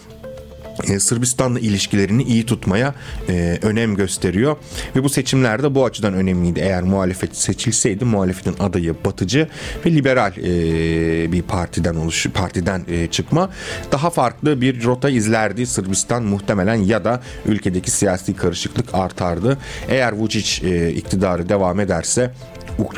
e, 0.89 0.99
Sırbistan'la 0.99 1.61
ilişkilerini 1.61 2.23
iyi 2.23 2.47
tutmaya 2.47 2.95
e, 3.29 3.59
önem 3.63 3.95
gösteriyor 3.97 4.57
ve 4.97 5.05
bu 5.05 5.09
seçimlerde 5.09 5.75
bu 5.75 5.85
açıdan 5.85 6.15
önemliydi. 6.15 6.61
Eğer 6.61 6.83
muhalefet 6.83 7.37
seçilseydi 7.37 8.05
muhalefetin 8.05 8.55
adayı 8.59 8.95
batıcı 9.05 9.49
ve 9.87 9.91
liberal 9.91 10.33
e, 10.39 11.33
bir 11.33 11.43
partiden 11.43 11.95
oluş 11.95 12.27
partiden 12.27 12.85
e, 12.89 13.07
çıkma 13.07 13.51
daha 13.93 14.11
farklı 14.11 14.61
bir 14.61 14.85
rota 14.85 15.11
izlerdi 15.11 15.67
Sırbistan 15.67 16.23
muhtemelen 16.23 16.75
ya 16.75 17.05
da 17.05 17.21
ülkedeki 17.47 17.91
siyasi 17.91 18.37
karışıklık 18.37 18.95
artardı. 18.95 19.59
Eğer 19.89 20.13
Vučić 20.13 20.67
e, 20.67 20.93
iktidarı 20.93 21.49
devam 21.49 21.81
ederse 21.81 22.31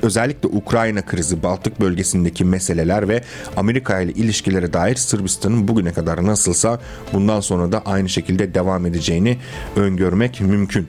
özellikle 0.02 0.48
Ukrayna 0.48 1.02
krizi, 1.02 1.42
Baltık 1.42 1.80
bölgesindeki 1.80 2.44
meseleler 2.44 3.08
ve 3.08 3.22
Amerika 3.56 4.00
ile 4.00 4.12
ilişkilere 4.12 4.72
dair 4.72 4.96
Sırbistan'ın 4.96 5.68
bugüne 5.68 5.92
kadar 5.92 6.26
nasılsa 6.26 6.80
bundan 7.12 7.40
sonra 7.40 7.72
da 7.72 7.82
aynı 7.84 8.08
şekilde 8.08 8.54
devam 8.54 8.86
edeceğini 8.86 9.38
öngörmek 9.76 10.40
mümkün. 10.40 10.88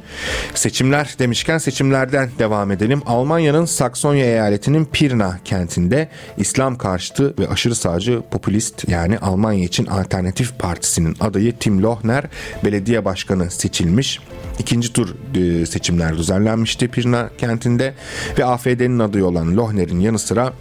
Seçimler 0.53 1.15
demişken 1.19 1.57
seçimlerden 1.57 2.29
devam 2.39 2.71
edelim. 2.71 3.01
Almanya'nın 3.05 3.65
Saksonya 3.65 4.25
eyaletinin 4.25 4.85
Pirna 4.85 5.39
kentinde 5.45 6.09
İslam 6.37 6.77
karşıtı 6.77 7.33
ve 7.39 7.47
aşırı 7.47 7.75
sağcı 7.75 8.21
popülist 8.31 8.89
yani 8.89 9.19
Almanya 9.19 9.63
için 9.63 9.85
Alternatif 9.85 10.59
Partisi'nin 10.59 11.15
adayı 11.19 11.57
Tim 11.57 11.83
Lohner 11.83 12.23
belediye 12.63 13.05
başkanı 13.05 13.51
seçilmiş. 13.51 14.19
İkinci 14.59 14.93
tur 14.93 15.15
e, 15.35 15.65
seçimler 15.65 16.17
düzenlenmişti 16.17 16.87
Pirna 16.87 17.29
kentinde 17.37 17.93
ve 18.39 18.45
AFD'nin 18.45 18.99
adayı 18.99 19.25
olan 19.25 19.57
Lohner'in 19.57 19.99
yanı 19.99 20.19
sıra 20.19 20.53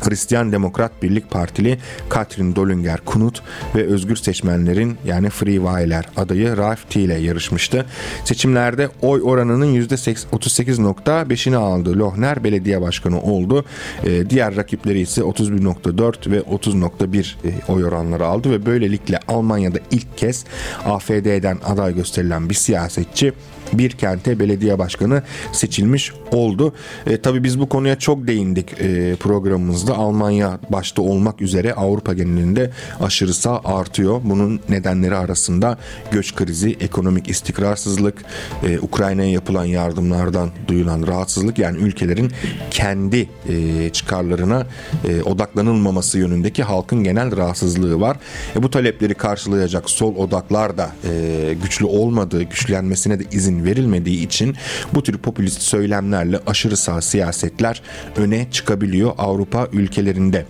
Hristiyan 0.00 0.52
Demokrat 0.52 1.02
Birlik 1.02 1.30
Partili 1.30 1.78
Katrin 2.08 2.56
Dolinger 2.56 3.00
Kunut 3.04 3.42
ve 3.74 3.86
Özgür 3.86 4.16
Seçmenlerin 4.16 4.98
yani 5.04 5.30
Free 5.30 5.56
Weiler 5.56 6.04
adayı 6.16 6.56
Ralph 6.56 6.90
T 6.90 7.00
ile 7.00 7.14
yarışmıştı. 7.14 7.86
Seçimlerde 8.24 8.88
oy 9.02 9.20
oranının 9.24 9.74
%38.5'ini 9.74 11.56
aldı. 11.56 11.98
Lohner 11.98 12.44
belediye 12.44 12.80
başkanı 12.80 13.20
oldu. 13.20 13.64
Ee, 14.04 14.30
diğer 14.30 14.56
rakipleri 14.56 15.00
ise 15.00 15.20
31.4 15.20 16.30
ve 16.30 16.40
30.1 16.40 17.34
e, 17.44 17.72
oy 17.72 17.84
oranları 17.84 18.26
aldı 18.26 18.50
ve 18.50 18.66
böylelikle 18.66 19.20
Almanya'da 19.28 19.78
ilk 19.90 20.18
kez 20.18 20.44
AFD'den 20.84 21.58
aday 21.64 21.94
gösterilen 21.94 22.50
bir 22.50 22.54
siyasetçi 22.54 23.32
bir 23.72 23.90
kente 23.90 24.38
belediye 24.38 24.78
başkanı 24.78 25.22
seçilmiş 25.52 26.12
oldu. 26.32 26.72
E, 27.06 27.20
tabii 27.20 27.44
biz 27.44 27.60
bu 27.60 27.68
konuya 27.68 27.98
çok 27.98 28.26
değindik 28.26 28.72
e, 28.80 29.16
programımızda. 29.16 29.96
Almanya 29.96 30.58
başta 30.70 31.02
olmak 31.02 31.42
üzere 31.42 31.74
Avrupa 31.74 32.14
genelinde 32.14 32.70
aşırı 33.00 33.34
sağ 33.34 33.60
artıyor. 33.64 34.20
Bunun 34.24 34.60
nedenleri 34.68 35.16
arasında 35.16 35.78
göç 36.10 36.34
krizi, 36.34 36.76
ekonomik 36.80 37.28
istikrarsızlık, 37.28 38.24
e, 38.66 38.78
Ukrayna'ya 38.78 39.30
yapılan 39.30 39.64
yardımlardan 39.64 40.50
duyulan 40.68 41.06
rahatsızlık 41.06 41.58
yani 41.58 41.78
ülkelerin 41.78 42.32
kendi 42.70 43.28
e, 43.48 43.88
çıkarlarına 43.88 44.66
e, 45.08 45.22
odaklanılmaması 45.22 46.18
yönündeki 46.18 46.62
halkın 46.62 47.04
genel 47.04 47.36
rahatsızlığı 47.36 48.00
var. 48.00 48.16
E, 48.56 48.62
bu 48.62 48.70
talepleri 48.70 49.14
karşılayacak 49.14 49.90
sol 49.90 50.16
odaklar 50.16 50.78
da 50.78 50.90
e, 51.04 51.54
güçlü 51.62 51.84
olmadığı, 51.84 52.42
güçlenmesine 52.42 53.18
de 53.18 53.24
izin 53.32 53.55
izin 53.56 53.64
verilmediği 53.64 54.26
için 54.26 54.56
bu 54.94 55.02
tür 55.02 55.18
popülist 55.18 55.62
söylemlerle 55.62 56.40
aşırı 56.46 56.76
sağ 56.76 57.00
siyasetler 57.00 57.82
öne 58.16 58.50
çıkabiliyor 58.50 59.12
Avrupa 59.18 59.68
ülkelerinde. 59.72 60.46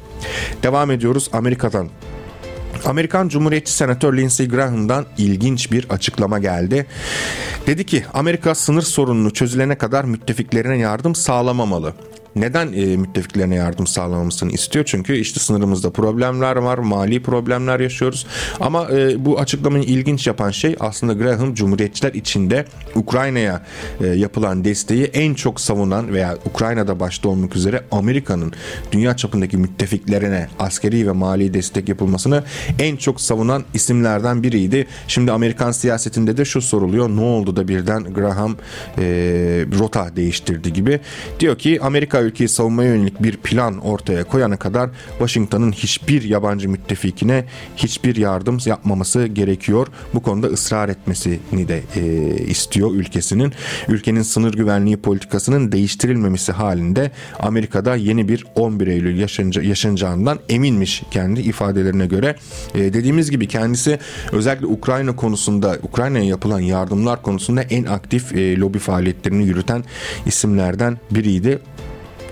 Devam 0.62 0.90
ediyoruz 0.90 1.28
Amerika'dan 1.32 1.88
Amerikan 2.84 3.28
Cumhuriyetçi 3.28 3.72
Senatör 3.72 4.16
Lindsey 4.16 4.48
Graham'dan 4.48 5.06
ilginç 5.18 5.72
bir 5.72 5.86
açıklama 5.90 6.38
geldi. 6.38 6.86
Dedi 7.66 7.86
ki 7.86 8.04
Amerika 8.14 8.54
sınır 8.54 8.82
sorununu 8.82 9.30
çözülene 9.30 9.78
kadar 9.78 10.04
müttefiklerine 10.04 10.78
yardım 10.78 11.14
sağlamamalı 11.14 11.94
neden 12.36 12.72
e, 12.72 12.96
müttefiklerine 12.96 13.54
yardım 13.54 13.86
sağlamamızını 13.86 14.52
istiyor? 14.52 14.84
Çünkü 14.84 15.16
işte 15.16 15.40
sınırımızda 15.40 15.90
problemler 15.90 16.56
var, 16.56 16.78
mali 16.78 17.22
problemler 17.22 17.80
yaşıyoruz. 17.80 18.26
Ama 18.60 18.88
e, 18.90 19.24
bu 19.24 19.38
açıklamayı 19.38 19.84
ilginç 19.84 20.26
yapan 20.26 20.50
şey 20.50 20.76
aslında 20.80 21.12
Graham 21.12 21.54
Cumhuriyetçiler 21.54 22.12
içinde 22.14 22.64
Ukrayna'ya 22.94 23.62
e, 24.00 24.06
yapılan 24.06 24.64
desteği 24.64 25.04
en 25.04 25.34
çok 25.34 25.60
savunan 25.60 26.12
veya 26.12 26.38
Ukrayna'da 26.44 27.00
başta 27.00 27.28
olmak 27.28 27.56
üzere 27.56 27.82
Amerika'nın 27.90 28.52
dünya 28.92 29.16
çapındaki 29.16 29.56
müttefiklerine 29.56 30.48
askeri 30.58 31.06
ve 31.06 31.12
mali 31.12 31.54
destek 31.54 31.88
yapılmasını 31.88 32.44
en 32.78 32.96
çok 32.96 33.20
savunan 33.20 33.64
isimlerden 33.74 34.42
biriydi. 34.42 34.86
Şimdi 35.08 35.32
Amerikan 35.32 35.72
siyasetinde 35.72 36.36
de 36.36 36.44
şu 36.44 36.62
soruluyor. 36.62 37.08
Ne 37.08 37.20
oldu 37.20 37.56
da 37.56 37.68
birden 37.68 38.04
Graham 38.04 38.56
e, 38.98 39.02
rota 39.78 40.16
değiştirdi 40.16 40.72
gibi. 40.72 41.00
Diyor 41.40 41.58
ki 41.58 41.78
Amerika 41.82 42.25
ülkeyi 42.26 42.48
savunmaya 42.48 42.94
yönelik 42.94 43.22
bir 43.22 43.36
plan 43.36 43.78
ortaya 43.78 44.24
koyana 44.24 44.56
kadar 44.56 44.90
Washington'ın 45.18 45.72
hiçbir 45.72 46.22
yabancı 46.22 46.68
müttefikine 46.68 47.44
hiçbir 47.76 48.16
yardım 48.16 48.58
yapmaması 48.66 49.26
gerekiyor. 49.26 49.86
Bu 50.14 50.22
konuda 50.22 50.46
ısrar 50.46 50.88
etmesini 50.88 51.68
de 51.68 51.82
e, 51.96 52.34
istiyor 52.46 52.94
ülkesinin. 52.94 53.52
Ülkenin 53.88 54.22
sınır 54.22 54.54
güvenliği 54.54 54.96
politikasının 54.96 55.72
değiştirilmemesi 55.72 56.52
halinde 56.52 57.10
Amerika'da 57.38 57.96
yeni 57.96 58.28
bir 58.28 58.44
11 58.54 58.86
Eylül 58.86 59.18
yaşanca, 59.18 59.62
yaşanacağından 59.62 60.38
eminmiş 60.48 61.02
kendi 61.10 61.40
ifadelerine 61.40 62.06
göre. 62.06 62.36
E, 62.74 62.78
dediğimiz 62.78 63.30
gibi 63.30 63.48
kendisi 63.48 63.98
özellikle 64.32 64.66
Ukrayna 64.66 65.16
konusunda 65.16 65.76
Ukrayna'ya 65.82 66.24
yapılan 66.24 66.60
yardımlar 66.60 67.22
konusunda 67.22 67.62
en 67.62 67.84
aktif 67.84 68.32
e, 68.32 68.56
lobi 68.56 68.78
faaliyetlerini 68.78 69.44
yürüten 69.44 69.84
isimlerden 70.26 70.98
biriydi 71.10 71.58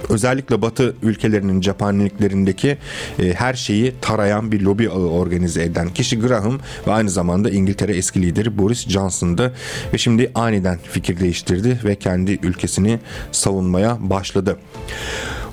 özellikle 0.08 0.62
Batı 0.62 0.96
ülkelerinin 1.02 1.60
cephaneliklerindeki 1.60 2.76
e, 3.18 3.32
her 3.32 3.54
şeyi 3.54 3.94
tarayan 4.00 4.52
bir 4.52 4.60
lobi 4.60 4.90
ağı 4.90 5.10
organize 5.10 5.62
eden 5.62 5.88
kişi 5.88 6.20
Graham 6.20 6.60
ve 6.86 6.92
aynı 6.92 7.10
zamanda 7.10 7.50
İngiltere 7.50 7.96
eski 7.96 8.22
lideri 8.22 8.58
Boris 8.58 8.88
Johnson'dı 8.88 9.54
ve 9.92 9.98
şimdi 9.98 10.30
aniden 10.34 10.78
fikir 10.82 11.20
değiştirdi 11.20 11.80
ve 11.84 11.94
kendi 11.94 12.32
ülkesini 12.42 12.98
savunmaya 13.32 13.96
başladı. 14.00 14.56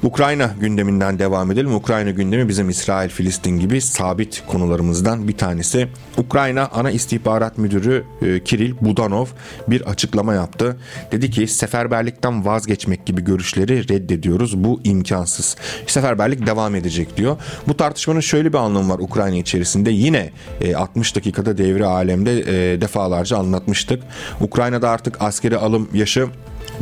Ukrayna 0.04 0.56
gündeminden 0.60 1.20
devam 1.20 1.52
edelim. 1.52 1.76
Ukrayna 1.76 2.12
gündemi 2.12 2.50
bizim 2.50 2.70
İsrail, 2.70 3.10
Filistin 3.10 3.60
gibi 3.60 3.82
sabit 3.82 4.44
konularımızdan 4.48 5.28
bir 5.28 5.38
tanesi. 5.38 5.88
Ukrayna 6.18 6.70
Ana 6.74 6.92
İstihbarat 6.92 7.58
Müdürü 7.58 8.04
e, 8.22 8.44
Kiril 8.44 8.76
Budanov 8.82 9.26
bir 9.68 9.82
açıklama 9.82 10.34
yaptı. 10.34 10.78
Dedi 11.12 11.32
ki 11.32 11.48
seferberlikten 11.48 12.46
vazgeçmek 12.46 13.06
gibi 13.06 13.24
görüşleri 13.24 13.90
reddediyoruz. 13.90 14.64
Bu 14.64 14.82
imkansız. 14.84 15.56
Seferberlik 15.88 16.48
devam 16.48 16.76
edecek 16.76 17.18
diyor. 17.18 17.38
Bu 17.68 17.78
tartışmanın 17.78 18.20
şöyle 18.20 18.54
bir 18.54 18.58
anlamı 18.58 18.94
var 18.94 19.00
Ukrayna 19.00 19.36
içerisinde. 19.36 19.92
Yine 19.92 20.30
60 20.76 21.12
e, 21.12 21.16
dakikada 21.16 21.58
devre 21.58 21.86
alemde 21.86 22.40
e, 22.40 22.82
defalarca 22.82 23.38
anlatmıştık. 23.38 24.04
Ukrayna'da 24.42 24.90
artık 24.90 25.22
askeri 25.22 25.58
alım 25.58 25.90
yaşı 25.94 26.28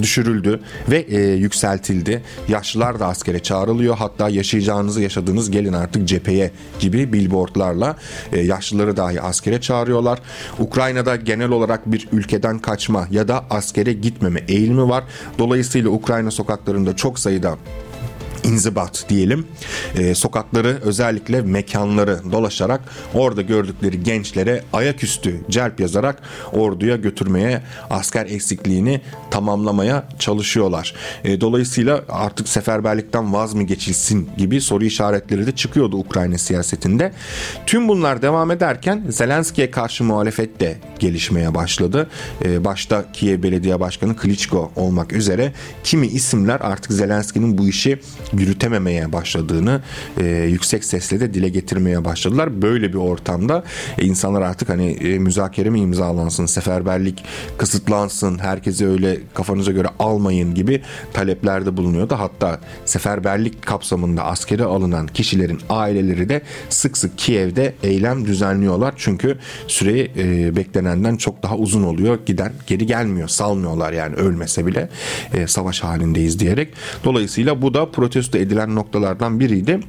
düşürüldü 0.02 0.60
ve 0.90 0.98
e, 0.98 1.20
yükseltildi. 1.20 2.24
Yaşlılar 2.48 3.00
da 3.00 3.08
askere 3.08 3.40
çağrılıyor. 3.40 3.98
Hatta 3.98 4.30
yaşayacağınızı 4.30 5.02
yaşadığınız 5.02 5.52
gelin 5.52 5.74
artık 5.74 6.08
cepheye 6.08 6.52
gibi 6.80 7.14
billboardlarla 7.14 7.96
e, 8.34 8.40
yaşlıları 8.40 8.98
dahi 8.98 9.22
askere 9.22 9.62
çağırıyorlar. 9.62 10.20
Ukrayna'da 10.60 11.16
genel 11.16 11.50
olarak 11.50 11.92
bir 11.92 12.08
ülkeden 12.12 12.60
kaçma 12.60 13.08
ya 13.12 13.28
da 13.28 13.46
askere 13.50 13.94
gitmeme 13.94 14.44
eğilimi 14.48 14.90
var. 14.90 15.04
Dolayısıyla 15.40 15.90
Ukrayna 15.90 16.32
sokaklarında 16.32 16.96
çok 16.96 17.20
sayıda 17.20 17.58
inzibat 18.44 19.06
diyelim 19.10 19.48
e, 19.96 20.16
sokakları 20.16 20.80
özellikle 20.82 21.42
mekanları 21.42 22.20
dolaşarak 22.32 22.82
orada 23.14 23.42
gördükleri 23.42 24.04
gençlere 24.04 24.64
ayaküstü 24.74 25.42
celp 25.50 25.80
yazarak 25.80 26.22
orduya 26.54 26.96
götürmeye 26.96 27.62
asker 27.90 28.26
eksikliğini 28.26 29.02
tamamlamaya 29.32 30.08
çalışıyorlar. 30.20 30.94
E, 31.24 31.42
dolayısıyla 31.42 32.04
artık 32.10 32.48
seferberlikten 32.48 33.34
vaz 33.34 33.54
mı 33.54 33.64
geçilsin 33.64 34.30
gibi 34.38 34.62
soru 34.62 34.86
işaretleri 34.86 35.48
de 35.48 35.52
çıkıyordu 35.52 35.98
Ukrayna 35.98 36.38
siyasetinde. 36.38 37.14
Tüm 37.66 37.88
bunlar 37.88 38.22
devam 38.22 38.52
ederken 38.52 39.04
Zelenski'ye 39.10 39.72
karşı 39.72 40.04
muhalefet 40.04 40.60
de 40.60 40.78
gelişmeye 41.00 41.56
başladı. 41.56 42.08
E, 42.46 42.66
başta 42.66 43.06
Kiev 43.14 43.44
Belediye 43.44 43.80
Başkanı 43.80 44.16
Klitschko 44.18 44.72
olmak 44.76 45.14
üzere 45.14 45.54
kimi 45.84 46.08
isimler 46.08 46.60
artık 46.62 46.92
Zelenski'nin 46.92 47.58
bu 47.58 47.68
işi 47.68 48.00
yürütememeye 48.34 49.14
başladığını 49.14 49.82
e, 50.20 50.26
yüksek 50.26 50.84
sesle 50.84 51.20
de 51.20 51.34
dile 51.34 51.50
getirmeye 51.50 52.06
başladılar. 52.06 52.62
Böyle 52.62 52.90
bir 52.90 52.98
ortamda 52.98 53.64
e, 53.98 54.06
insanlar 54.06 54.42
artık 54.42 54.70
hani 54.70 54.92
e, 54.92 55.20
müzakere 55.20 55.70
mi 55.70 55.80
imzalansın, 55.80 56.46
seferberlik 56.46 57.24
kısıtlansın, 57.58 58.40
herkesi 58.40 58.88
öyle 58.88 59.18
kafanıza 59.34 59.72
göre 59.72 59.88
almayın 60.00 60.56
gibi 60.56 60.82
taleplerde 61.14 61.78
bulunuyordu. 61.78 62.16
Hatta 62.18 62.60
seferberlik 62.86 63.62
kapsamında 63.62 64.24
askere 64.24 64.64
alınan 64.64 65.08
kişilerin 65.08 65.60
aileleri 65.70 66.30
de 66.30 66.42
sık 66.70 66.98
sık 66.98 67.18
Kiev'de 67.18 67.74
eylem 67.84 68.26
düzenliyorlar. 68.26 68.94
Çünkü 68.98 69.38
süre 69.68 70.08
e, 70.18 70.56
beklenenden 70.56 71.18
çok 71.18 71.44
daha 71.44 71.58
uzun 71.58 71.84
oluyor. 71.84 72.20
Giden 72.26 72.54
geri 72.68 72.86
gelmiyor. 72.86 73.28
Salmıyorlar 73.28 73.94
yani 73.94 74.16
ölmese 74.16 74.66
bile 74.66 74.90
e, 75.34 75.48
savaş 75.48 75.84
halindeyiz 75.84 76.40
diyerek. 76.40 76.74
Dolayısıyla 77.04 77.62
bu 77.62 77.74
da 77.74 77.92
protesto 77.92 78.19
edilen 78.40 78.76
noktalardan 78.76 79.40
biriydi. 79.40 79.80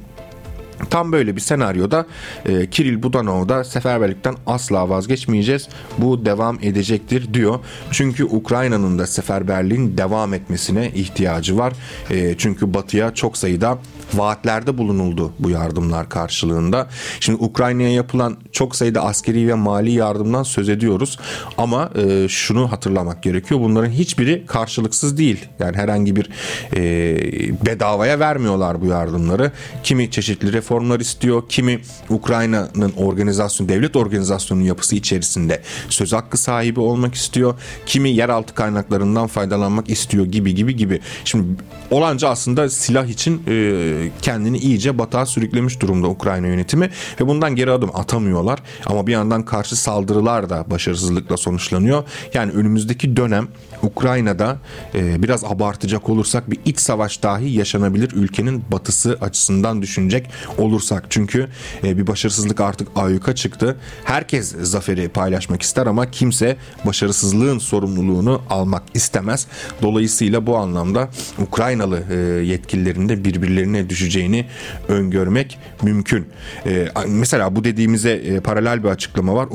Tam 0.89 1.11
böyle 1.11 1.35
bir 1.35 1.41
senaryoda 1.41 2.05
e, 2.45 2.69
Kiril 2.69 3.03
Budanov 3.03 3.49
da 3.49 3.63
seferberlikten 3.63 4.35
asla 4.47 4.89
vazgeçmeyeceğiz. 4.89 5.67
Bu 5.97 6.25
devam 6.25 6.57
edecektir 6.61 7.33
diyor. 7.33 7.59
Çünkü 7.91 8.23
Ukrayna'nın 8.23 8.99
da 8.99 9.07
seferberliğin 9.07 9.97
devam 9.97 10.33
etmesine 10.33 10.91
ihtiyacı 10.95 11.57
var. 11.57 11.73
E, 12.09 12.35
çünkü 12.37 12.73
batıya 12.73 13.13
çok 13.13 13.37
sayıda 13.37 13.77
vaatlerde 14.13 14.77
bulunuldu 14.77 15.33
bu 15.39 15.49
yardımlar 15.49 16.09
karşılığında. 16.09 16.87
Şimdi 17.19 17.43
Ukrayna'ya 17.43 17.91
yapılan 17.91 18.37
çok 18.51 18.75
sayıda 18.75 19.03
askeri 19.03 19.47
ve 19.47 19.53
mali 19.53 19.91
yardımdan 19.91 20.43
söz 20.43 20.69
ediyoruz. 20.69 21.19
Ama 21.57 21.89
e, 21.95 22.27
şunu 22.27 22.71
hatırlamak 22.71 23.23
gerekiyor. 23.23 23.59
Bunların 23.59 23.91
hiçbiri 23.91 24.45
karşılıksız 24.45 25.17
değil. 25.17 25.45
Yani 25.59 25.77
herhangi 25.77 26.15
bir 26.15 26.29
e, 26.75 27.65
bedavaya 27.65 28.19
vermiyorlar 28.19 28.81
bu 28.81 28.85
yardımları. 28.85 29.51
Kimi 29.83 30.11
çeşitli 30.11 30.53
reformlar 30.71 30.99
istiyor. 30.99 31.43
Kimi 31.49 31.79
Ukrayna'nın 32.09 32.93
organizasyon, 32.97 33.69
devlet 33.69 33.95
organizasyonunun 33.95 34.65
yapısı 34.65 34.95
içerisinde 34.95 35.61
söz 35.89 36.13
hakkı 36.13 36.37
sahibi 36.37 36.79
olmak 36.79 37.15
istiyor. 37.15 37.53
Kimi 37.85 38.09
yeraltı 38.09 38.53
kaynaklarından 38.53 39.27
faydalanmak 39.27 39.89
istiyor 39.89 40.25
gibi 40.25 40.55
gibi 40.55 40.75
gibi. 40.75 40.99
Şimdi 41.25 41.63
olanca 41.91 42.29
aslında 42.29 42.69
silah 42.69 43.05
için 43.05 43.43
e, 43.47 44.11
kendini 44.21 44.57
iyice 44.57 44.97
batağa 44.97 45.25
sürüklemiş 45.25 45.81
durumda 45.81 46.07
Ukrayna 46.07 46.47
yönetimi 46.47 46.89
ve 47.21 47.27
bundan 47.27 47.55
geri 47.55 47.71
adım 47.71 47.89
atamıyorlar. 47.93 48.59
Ama 48.85 49.07
bir 49.07 49.11
yandan 49.11 49.45
karşı 49.45 49.75
saldırılar 49.75 50.49
da 50.49 50.65
başarısızlıkla 50.69 51.37
sonuçlanıyor. 51.37 52.03
Yani 52.33 52.51
önümüzdeki 52.51 53.15
dönem 53.17 53.47
Ukrayna'da 53.83 54.57
e, 54.95 55.23
biraz 55.23 55.43
abartacak 55.43 56.09
olursak 56.09 56.51
bir 56.51 56.59
iç 56.65 56.79
savaş 56.79 57.23
dahi 57.23 57.49
yaşanabilir 57.49 58.11
ülkenin 58.11 58.63
batısı 58.71 59.17
açısından 59.21 59.81
düşünecek 59.81 60.29
olursak. 60.57 61.05
Çünkü 61.09 61.47
e, 61.83 61.97
bir 61.97 62.07
başarısızlık 62.07 62.61
artık 62.61 62.87
ayyuka 62.95 63.35
çıktı. 63.35 63.77
Herkes 64.03 64.55
zaferi 64.61 65.09
paylaşmak 65.09 65.61
ister 65.61 65.87
ama 65.87 66.11
kimse 66.11 66.57
başarısızlığın 66.85 67.59
sorumluluğunu 67.59 68.41
almak 68.49 68.83
istemez. 68.93 69.47
Dolayısıyla 69.81 70.47
bu 70.47 70.57
anlamda 70.57 71.09
Ukraynalı 71.39 72.03
e, 72.11 72.15
yetkililerin 72.45 73.09
de 73.09 73.25
birbirlerine 73.25 73.89
düşeceğini 73.89 74.45
öngörmek 74.87 75.59
mümkün. 75.81 76.27
E, 76.65 76.87
mesela 77.07 77.55
bu 77.55 77.63
dediğimize 77.63 78.11
e, 78.11 78.39
paralel 78.39 78.83
bir 78.83 78.89
açıklama 78.89 79.35
var. 79.35 79.47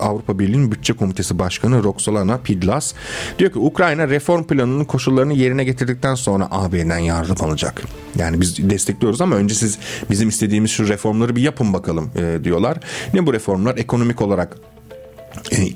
Avrupa 0.00 0.38
Birliği'nin 0.38 0.72
Bütçe 0.72 0.92
Komitesi 0.92 1.38
Başkanı 1.38 1.82
Roxolana 1.82 2.38
Pidlas 2.38 2.94
diyor 3.38 3.52
ki 3.52 3.58
Ukrayna 3.72 4.08
reform 4.08 4.44
planının 4.44 4.84
koşullarını 4.84 5.32
yerine 5.32 5.64
getirdikten 5.64 6.14
sonra 6.14 6.48
AB'den 6.50 6.98
yardım 6.98 7.36
alacak. 7.40 7.82
Yani 8.18 8.40
biz 8.40 8.70
destekliyoruz 8.70 9.20
ama 9.20 9.36
önce 9.36 9.54
siz 9.54 9.78
bizim 10.10 10.28
istediğimiz 10.28 10.70
şu 10.70 10.88
reformları 10.88 11.36
bir 11.36 11.42
yapın 11.42 11.72
bakalım 11.72 12.10
e, 12.16 12.44
diyorlar. 12.44 12.78
Ne 13.14 13.26
bu 13.26 13.32
reformlar? 13.32 13.76
Ekonomik 13.76 14.22
olarak 14.22 14.56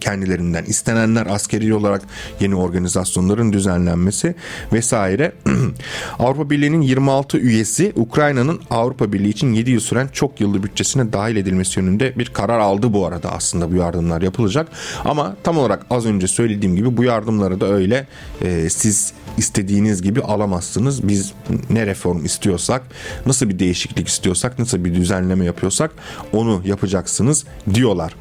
kendilerinden 0.01 0.65
istenenler 0.65 1.27
askeri 1.27 1.75
olarak 1.75 2.03
yeni 2.41 2.55
organizasyonların 2.55 3.53
düzenlenmesi 3.53 4.35
vesaire. 4.73 5.33
Avrupa 6.19 6.51
Birliği'nin 6.51 6.81
26 6.81 7.39
üyesi 7.39 7.93
Ukrayna'nın 7.97 8.61
Avrupa 8.71 9.13
Birliği 9.13 9.29
için 9.29 9.53
7 9.53 9.71
yıl 9.71 9.81
süren 9.81 10.09
çok 10.13 10.41
yıllı 10.41 10.63
bütçesine 10.63 11.13
dahil 11.13 11.37
edilmesi 11.37 11.81
yönünde 11.81 12.19
bir 12.19 12.27
karar 12.27 12.59
aldı 12.59 12.93
bu 12.93 13.07
arada 13.07 13.33
aslında 13.33 13.73
bu 13.73 13.77
yardımlar 13.77 14.23
yapılacak. 14.23 14.69
Ama 15.05 15.37
tam 15.43 15.59
olarak 15.59 15.87
az 15.91 16.07
önce 16.07 16.29
söylediğim 16.29 16.77
gibi 16.77 16.97
bu 16.97 17.05
yardımları 17.05 17.61
da 17.61 17.67
öyle 17.67 18.07
e, 18.43 18.71
siz 18.71 19.13
istediğiniz 19.39 20.03
gibi 20.03 20.23
alamazsınız. 20.23 21.09
Biz 21.09 21.33
ne 21.71 21.87
reform 21.87 22.25
istiyorsak, 22.25 22.83
nasıl 23.27 23.49
bir 23.49 23.59
değişiklik 23.59 24.09
istiyorsak, 24.09 24.59
nasıl 24.59 24.85
bir 24.85 24.95
düzenleme 24.95 25.45
yapıyorsak 25.45 25.91
onu 26.33 26.63
yapacaksınız 26.65 27.45
diyorlar. 27.75 28.13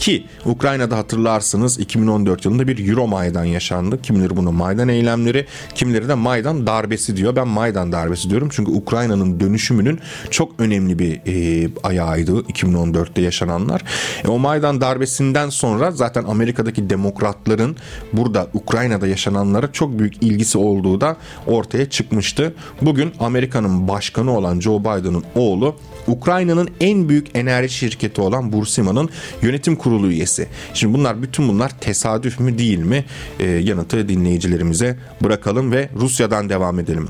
Ki 0.00 0.26
Ukrayna'da 0.44 0.98
hatırlarsınız 0.98 1.78
2014 1.78 2.44
yılında 2.44 2.68
bir 2.68 2.88
Euro 2.88 3.06
Maydan 3.06 3.44
yaşandı. 3.44 4.02
Kimileri 4.02 4.36
bunu 4.36 4.52
Maydan 4.52 4.88
eylemleri, 4.88 5.46
kimileri 5.74 6.08
de 6.08 6.14
Maydan 6.14 6.66
darbesi 6.66 7.16
diyor. 7.16 7.36
Ben 7.36 7.48
Maydan 7.48 7.92
darbesi 7.92 8.30
diyorum 8.30 8.48
çünkü 8.52 8.72
Ukrayna'nın 8.72 9.40
dönüşümünün 9.40 10.00
çok 10.30 10.52
önemli 10.58 10.98
bir 10.98 11.20
e, 11.26 11.68
ayağıydı 11.82 12.40
2014'te 12.40 13.22
yaşananlar. 13.22 13.82
E, 14.24 14.28
o 14.28 14.38
Maydan 14.38 14.80
darbesinden 14.80 15.48
sonra 15.50 15.90
zaten 15.90 16.24
Amerika'daki 16.24 16.90
demokratların 16.90 17.76
burada 18.12 18.46
Ukrayna'da 18.54 19.06
yaşananlara 19.06 19.72
çok 19.72 19.98
büyük 19.98 20.22
ilgisi 20.22 20.58
olduğu 20.58 21.00
da 21.00 21.16
ortaya 21.46 21.90
çıkmıştı. 21.90 22.54
Bugün 22.82 23.12
Amerika'nın 23.18 23.88
başkanı 23.88 24.36
olan 24.36 24.60
Joe 24.60 24.80
Biden'ın 24.80 25.24
oğlu 25.34 25.76
Ukrayna'nın 26.10 26.68
en 26.80 27.08
büyük 27.08 27.26
enerji 27.34 27.74
şirketi 27.74 28.20
olan 28.20 28.52
Bursima'nın 28.52 29.10
yönetim 29.42 29.76
kurulu 29.76 30.10
üyesi. 30.10 30.48
Şimdi 30.74 30.94
bunlar 30.94 31.22
bütün 31.22 31.48
bunlar 31.48 31.80
tesadüf 31.80 32.40
mü 32.40 32.58
değil 32.58 32.78
mi? 32.78 33.04
E, 33.40 33.46
yanıtı 33.46 34.08
dinleyicilerimize 34.08 34.96
bırakalım 35.20 35.72
ve 35.72 35.88
Rusya'dan 35.96 36.48
devam 36.48 36.78
edelim. 36.80 37.08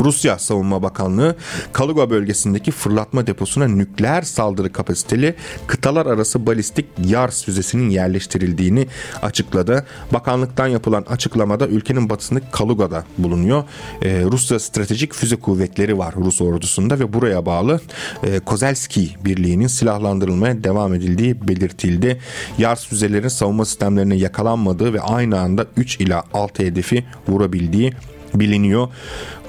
Rusya 0.00 0.38
Savunma 0.38 0.82
Bakanlığı 0.82 1.36
Kaluga 1.72 2.10
bölgesindeki 2.10 2.70
fırlatma 2.70 3.26
deposuna 3.26 3.68
nükleer 3.68 4.22
saldırı 4.22 4.72
kapasiteli 4.72 5.34
kıtalar 5.66 6.06
arası 6.06 6.46
balistik 6.46 6.86
Yars 7.04 7.44
füzesinin 7.44 7.90
yerleştirildiğini 7.90 8.86
açıkladı. 9.22 9.86
Bakanlıktan 10.12 10.66
yapılan 10.66 11.04
açıklamada 11.08 11.66
ülkenin 11.66 12.10
batısındaki 12.10 12.46
Kaluga'da 12.52 13.04
bulunuyor. 13.18 13.64
Ee, 14.02 14.22
Rusya 14.32 14.58
Stratejik 14.58 15.14
Füze 15.14 15.36
Kuvvetleri 15.36 15.98
var 15.98 16.14
Rus 16.16 16.40
ordusunda 16.40 16.98
ve 16.98 17.12
buraya 17.12 17.46
bağlı 17.46 17.80
e, 18.22 18.38
Kozelski 18.38 19.10
Birliği'nin 19.24 19.66
silahlandırılmaya 19.66 20.64
devam 20.64 20.94
edildiği 20.94 21.48
belirtildi. 21.48 22.20
Yars 22.58 22.86
füzelerin 22.86 23.28
savunma 23.28 23.64
sistemlerine 23.64 24.16
yakalanmadığı 24.16 24.92
ve 24.92 25.00
aynı 25.00 25.40
anda 25.40 25.66
3 25.76 26.00
ila 26.00 26.24
6 26.34 26.62
hedefi 26.62 27.04
vurabildiği 27.28 27.92
biliniyor. 28.34 28.88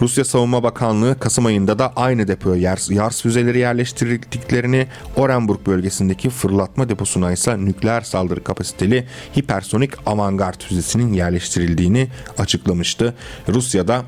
Rusya 0.02 0.26
Savunma 0.26 0.64
Bakanlığı 0.64 1.20
Kasım 1.20 1.46
ayında 1.46 1.80
da 1.80 1.94
aynı 1.96 2.28
depoya 2.28 2.62
Yars, 2.62 2.92
Yars 2.92 3.22
füzeleri 3.22 3.60
yerleştirdiklerini, 3.60 4.88
Orenburg 5.16 5.68
bölgesindeki 5.68 6.30
fırlatma 6.30 6.90
deposuna 6.90 7.32
ise 7.32 7.66
nükleer 7.66 8.02
saldırı 8.02 8.44
kapasiteli 8.44 9.08
hipersonik 9.38 9.92
avantgard 10.06 10.62
füzesinin 10.62 11.14
yerleştirildiğini 11.14 12.08
açıklamıştı. 12.38 13.14
Rusya'da 13.48 14.06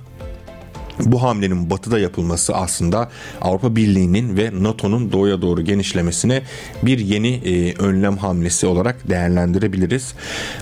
bu 1.05 1.21
hamlenin 1.23 1.69
batıda 1.69 1.99
yapılması 1.99 2.55
aslında 2.55 3.09
Avrupa 3.41 3.75
Birliği'nin 3.75 4.37
ve 4.37 4.63
NATO'nun 4.63 5.11
doğuya 5.11 5.41
doğru 5.41 5.61
genişlemesine 5.61 6.41
bir 6.83 6.99
yeni 6.99 7.27
e, 7.27 7.73
önlem 7.75 8.17
hamlesi 8.17 8.67
olarak 8.67 9.09
değerlendirebiliriz. 9.09 10.13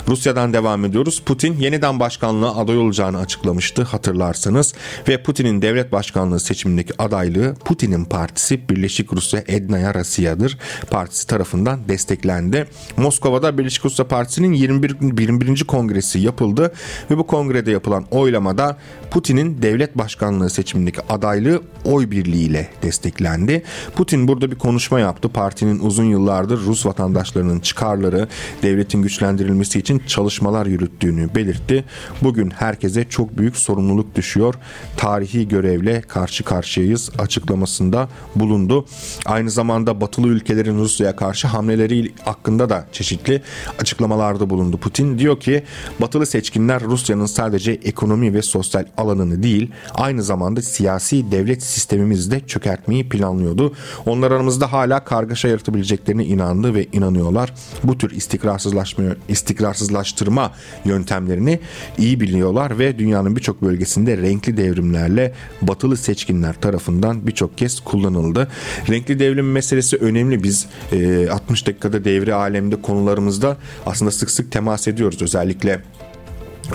Rusya'dan 0.08 0.52
devam 0.52 0.84
ediyoruz. 0.84 1.22
Putin 1.26 1.56
yeniden 1.56 2.00
başkanlığa 2.00 2.56
aday 2.56 2.78
olacağını 2.78 3.18
açıklamıştı 3.18 3.82
hatırlarsanız 3.82 4.74
ve 5.08 5.22
Putin'in 5.22 5.62
devlet 5.62 5.92
başkanlığı 5.92 6.40
seçimindeki 6.40 7.02
adaylığı 7.02 7.54
Putin'in 7.64 8.04
partisi 8.04 8.68
Birleşik 8.68 9.12
Rusya 9.12 9.42
Ednaya 9.46 9.94
Rasiya'dır. 9.94 10.58
Partisi 10.90 11.26
tarafından 11.26 11.88
desteklendi. 11.88 12.66
Moskova'da 12.96 13.58
Birleşik 13.58 13.84
Rusya 13.84 14.08
Partisi'nin 14.08 14.52
21. 14.52 14.96
21. 15.20 15.64
kongresi 15.64 16.18
yapıldı 16.18 16.72
ve 17.10 17.18
bu 17.18 17.26
kongrede 17.26 17.70
yapılan 17.70 18.04
oylamada 18.10 18.78
Putin'in 19.10 19.62
devlet 19.62 19.98
başkanlığı 19.98 20.29
seçimindeki 20.38 21.00
adaylığı 21.08 21.62
oy 21.84 22.10
birliğiyle 22.10 22.68
desteklendi. 22.82 23.62
Putin 23.96 24.28
burada 24.28 24.50
bir 24.50 24.56
konuşma 24.56 25.00
yaptı. 25.00 25.28
Partinin 25.28 25.78
uzun 25.78 26.04
yıllardır 26.04 26.60
Rus 26.60 26.86
vatandaşlarının 26.86 27.60
çıkarları, 27.60 28.28
devletin 28.62 29.02
güçlendirilmesi 29.02 29.78
için 29.78 30.02
çalışmalar 30.06 30.66
yürüttüğünü 30.66 31.34
belirtti. 31.34 31.84
Bugün 32.22 32.50
herkese 32.50 33.04
çok 33.08 33.38
büyük 33.38 33.56
sorumluluk 33.56 34.14
düşüyor. 34.14 34.54
Tarihi 34.96 35.48
görevle 35.48 36.00
karşı 36.00 36.44
karşıyayız 36.44 37.10
açıklamasında 37.18 38.08
bulundu. 38.34 38.86
Aynı 39.26 39.50
zamanda 39.50 40.00
batılı 40.00 40.28
ülkelerin 40.28 40.78
Rusya'ya 40.78 41.16
karşı 41.16 41.48
hamleleri 41.48 42.12
hakkında 42.24 42.70
da 42.70 42.86
çeşitli 42.92 43.42
açıklamalarda 43.78 44.50
bulundu. 44.50 44.76
Putin 44.76 45.18
diyor 45.18 45.40
ki 45.40 45.62
batılı 46.00 46.26
seçkinler 46.26 46.82
Rusya'nın 46.82 47.26
sadece 47.26 47.72
ekonomi 47.72 48.34
ve 48.34 48.42
sosyal 48.42 48.84
alanını 48.96 49.42
değil 49.42 49.70
aynı 49.94 50.09
zamanda 50.18 50.62
siyasi 50.62 51.30
devlet 51.30 51.62
sistemimizi 51.62 52.30
de 52.30 52.40
çökertmeyi 52.40 53.08
planlıyordu. 53.08 53.74
Onlar 54.06 54.30
aramızda 54.30 54.72
hala 54.72 55.04
kargaşa 55.04 55.48
yaratabileceklerine 55.48 56.24
inandı 56.24 56.74
ve 56.74 56.86
inanıyorlar. 56.92 57.54
Bu 57.84 57.98
tür 57.98 58.10
istikrarsızlaşma, 58.10 59.04
istikrarsızlaştırma 59.28 60.52
yöntemlerini 60.84 61.60
iyi 61.98 62.20
biliyorlar 62.20 62.78
ve 62.78 62.98
dünyanın 62.98 63.36
birçok 63.36 63.62
bölgesinde 63.62 64.16
renkli 64.16 64.56
devrimlerle 64.56 65.34
batılı 65.62 65.96
seçkinler 65.96 66.60
tarafından 66.60 67.26
birçok 67.26 67.58
kez 67.58 67.80
kullanıldı. 67.80 68.48
Renkli 68.88 69.18
devrim 69.18 69.52
meselesi 69.52 69.96
önemli. 69.96 70.42
Biz 70.42 70.66
e, 70.92 71.28
60 71.30 71.66
dakikada 71.66 72.04
devri 72.04 72.34
alemde 72.34 72.82
konularımızda 72.82 73.56
aslında 73.86 74.10
sık 74.10 74.30
sık 74.30 74.52
temas 74.52 74.88
ediyoruz. 74.88 75.22
Özellikle 75.22 75.80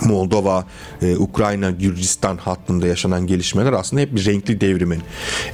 Moldova, 0.02 0.66
e, 1.02 1.16
Ukrayna, 1.18 1.72
Gürcistan 1.72 2.38
hattında 2.38 2.88
yaşanan 2.88 3.28
gelişmeler 3.28 3.74
aslında 3.74 4.02
hep 4.02 4.16
bir 4.16 4.26
renkli 4.26 4.62
devrimin 4.62 5.02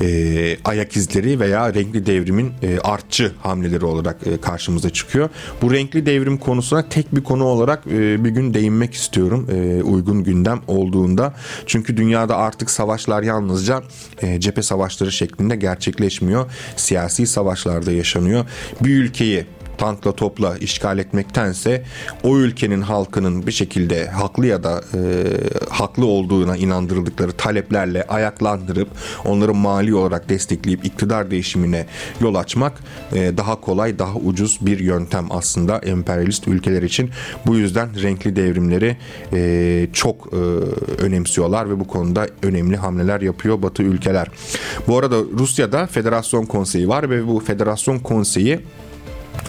e, 0.01 0.57
ayak 0.65 0.95
izleri 0.95 1.39
veya 1.39 1.73
renkli 1.73 2.05
devrimin 2.05 2.51
e, 2.63 2.79
artçı 2.79 3.31
hamleleri 3.39 3.85
olarak 3.85 4.27
e, 4.27 4.41
karşımıza 4.41 4.89
çıkıyor. 4.89 5.29
Bu 5.61 5.73
renkli 5.73 6.05
devrim 6.05 6.37
konusuna 6.37 6.89
tek 6.89 7.15
bir 7.15 7.23
konu 7.23 7.43
olarak 7.43 7.87
e, 7.87 8.23
bir 8.25 8.29
gün 8.29 8.53
değinmek 8.53 8.93
istiyorum 8.93 9.47
e, 9.51 9.83
uygun 9.83 10.23
gündem 10.23 10.61
olduğunda. 10.67 11.33
Çünkü 11.65 11.97
dünyada 11.97 12.37
artık 12.37 12.69
savaşlar 12.69 13.23
yalnızca 13.23 13.83
e, 14.21 14.39
cephe 14.39 14.61
savaşları 14.61 15.11
şeklinde 15.11 15.55
gerçekleşmiyor. 15.55 16.51
Siyasi 16.75 17.27
savaşlarda 17.27 17.91
yaşanıyor. 17.91 18.45
Bir 18.81 18.97
ülkeyi 18.97 19.45
tankla 19.81 20.11
topla 20.11 20.57
işgal 20.57 20.99
etmektense 20.99 21.83
o 22.23 22.37
ülkenin 22.37 22.81
halkının 22.81 23.47
bir 23.47 23.51
şekilde 23.51 24.07
haklı 24.07 24.47
ya 24.47 24.63
da 24.63 24.81
e, 24.93 24.99
haklı 25.69 26.05
olduğuna 26.05 26.57
inandırıldıkları 26.57 27.31
taleplerle 27.31 28.03
ayaklandırıp 28.03 28.87
onları 29.25 29.53
mali 29.53 29.95
olarak 29.95 30.29
destekleyip 30.29 30.85
iktidar 30.85 31.31
değişimine 31.31 31.85
yol 32.19 32.35
açmak 32.35 32.73
e, 33.13 33.37
daha 33.37 33.61
kolay, 33.61 33.99
daha 33.99 34.15
ucuz 34.15 34.59
bir 34.61 34.79
yöntem 34.79 35.25
aslında 35.29 35.77
emperyalist 35.77 36.47
ülkeler 36.47 36.81
için. 36.81 37.09
Bu 37.45 37.55
yüzden 37.55 38.01
renkli 38.01 38.35
devrimleri 38.35 38.97
e, 39.33 39.87
çok 39.93 40.33
e, 40.33 40.37
önemsiyorlar 41.03 41.69
ve 41.69 41.79
bu 41.79 41.87
konuda 41.87 42.27
önemli 42.43 42.77
hamleler 42.77 43.21
yapıyor 43.21 43.61
Batı 43.61 43.83
ülkeler. 43.83 44.27
Bu 44.87 44.97
arada 44.97 45.17
Rusya'da 45.39 45.87
Federasyon 45.87 46.45
Konseyi 46.45 46.87
var 46.87 47.09
ve 47.09 47.27
bu 47.27 47.39
Federasyon 47.39 47.99
Konseyi 47.99 48.59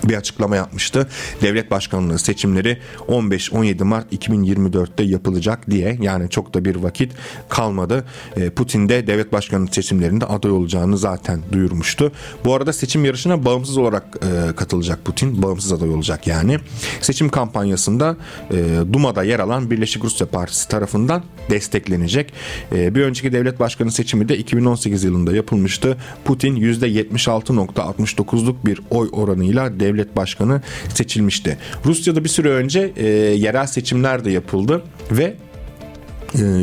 bir 0.04 0.14
açıklama 0.14 0.56
yapmıştı. 0.56 1.08
Devlet 1.42 1.70
başkanlığı 1.70 2.18
seçimleri 2.18 2.78
15-17 3.08 3.84
Mart 3.84 4.12
2024'te 4.12 5.02
yapılacak 5.02 5.70
diye 5.70 5.98
yani 6.00 6.30
çok 6.30 6.54
da 6.54 6.64
bir 6.64 6.76
vakit 6.76 7.12
kalmadı. 7.48 8.04
E, 8.36 8.50
Putin 8.50 8.88
de 8.88 9.06
devlet 9.06 9.32
başkanlığı 9.32 9.72
seçimlerinde 9.72 10.26
aday 10.26 10.50
olacağını 10.50 10.98
zaten 10.98 11.40
duyurmuştu. 11.52 12.12
Bu 12.44 12.54
arada 12.54 12.72
seçim 12.72 13.04
yarışına 13.04 13.44
bağımsız 13.44 13.76
olarak 13.76 14.04
e, 14.22 14.56
katılacak 14.56 15.04
Putin. 15.04 15.42
Bağımsız 15.42 15.72
aday 15.72 15.90
olacak 15.90 16.26
yani. 16.26 16.58
Seçim 17.00 17.28
kampanyasında 17.28 18.16
e, 18.50 18.56
Duma'da 18.92 19.24
yer 19.24 19.40
alan 19.40 19.70
Birleşik 19.70 20.04
Rusya 20.04 20.26
Partisi 20.26 20.68
tarafından 20.68 21.22
desteklenecek. 21.50 22.32
Bir 22.72 23.02
önceki 23.02 23.32
devlet 23.32 23.60
başkanı 23.60 23.92
seçimi 23.92 24.28
de 24.28 24.38
2018 24.38 25.04
yılında 25.04 25.36
yapılmıştı. 25.36 25.96
Putin 26.24 26.56
%76.69'luk 26.56 28.54
bir 28.64 28.80
oy 28.90 29.08
oranıyla 29.12 29.71
devlet 29.80 30.16
başkanı 30.16 30.62
seçilmişti. 30.94 31.58
Rusya'da 31.86 32.24
bir 32.24 32.28
süre 32.28 32.48
önce 32.48 32.92
e, 32.96 33.06
yerel 33.16 33.66
seçimler 33.66 34.24
de 34.24 34.30
yapıldı 34.30 34.82
ve 35.10 35.36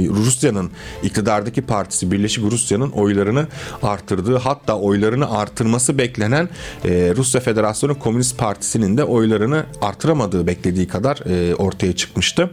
Rusya'nın 0.09 0.71
iktidardaki 1.03 1.61
partisi 1.61 2.11
Birleşik 2.11 2.43
Rusya'nın 2.43 2.91
oylarını 2.91 3.47
arttırdığı 3.83 4.37
hatta 4.37 4.79
oylarını 4.79 5.37
artırması 5.37 5.97
beklenen 5.97 6.49
e, 6.85 7.13
Rusya 7.17 7.41
Federasyonu 7.41 7.99
Komünist 7.99 8.37
Partisi'nin 8.37 8.97
de 8.97 9.03
oylarını 9.03 9.65
artıramadığı 9.81 10.47
beklediği 10.47 10.87
kadar 10.87 11.17
e, 11.25 11.55
ortaya 11.55 11.95
çıkmıştı. 11.95 12.51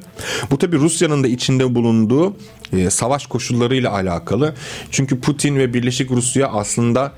Bu 0.50 0.58
tabi 0.58 0.76
Rusya'nın 0.76 1.24
da 1.24 1.28
içinde 1.28 1.74
bulunduğu 1.74 2.36
e, 2.72 2.90
savaş 2.90 3.26
koşullarıyla 3.26 3.92
alakalı. 3.92 4.54
Çünkü 4.90 5.20
Putin 5.20 5.56
ve 5.56 5.74
Birleşik 5.74 6.10
Rusya 6.10 6.48
aslında 6.48 7.12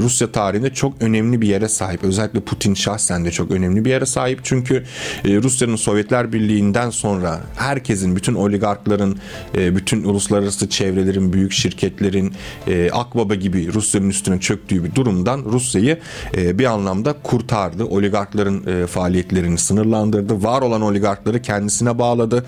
Rusya 0.00 0.32
tarihinde 0.32 0.74
çok 0.74 1.02
önemli 1.02 1.40
bir 1.40 1.48
yere 1.48 1.68
sahip. 1.68 2.04
Özellikle 2.04 2.40
Putin 2.40 2.74
şahsen 2.74 3.24
de 3.24 3.30
çok 3.30 3.50
önemli 3.50 3.84
bir 3.84 3.90
yere 3.90 4.06
sahip. 4.06 4.40
Çünkü 4.42 4.84
Rusya'nın 5.24 5.76
Sovyetler 5.76 6.32
Birliği'nden 6.32 6.90
sonra 6.90 7.40
herkesin, 7.56 8.16
bütün 8.16 8.34
oligarkların, 8.34 9.18
e, 9.56 9.76
bütün 9.76 10.04
uluslararası 10.04 10.68
çevrelerin, 10.68 11.32
büyük 11.32 11.52
şirketlerin 11.52 12.32
e, 12.68 12.90
Akbaba 12.90 13.34
gibi 13.34 13.72
Rusya'nın 13.72 14.10
üstüne 14.10 14.40
çöktüğü 14.40 14.84
bir 14.84 14.94
durumdan 14.94 15.44
Rusya'yı 15.44 15.98
e, 16.36 16.58
bir 16.58 16.64
anlamda 16.64 17.14
kurtardı. 17.22 17.84
Oligarkların 17.84 18.86
faaliyetlerini 18.86 19.58
sınırlandırdı. 19.58 20.42
Var 20.42 20.62
olan 20.62 20.82
oligarkları 20.82 21.42
kendisine 21.42 21.98
bağladı. 21.98 22.46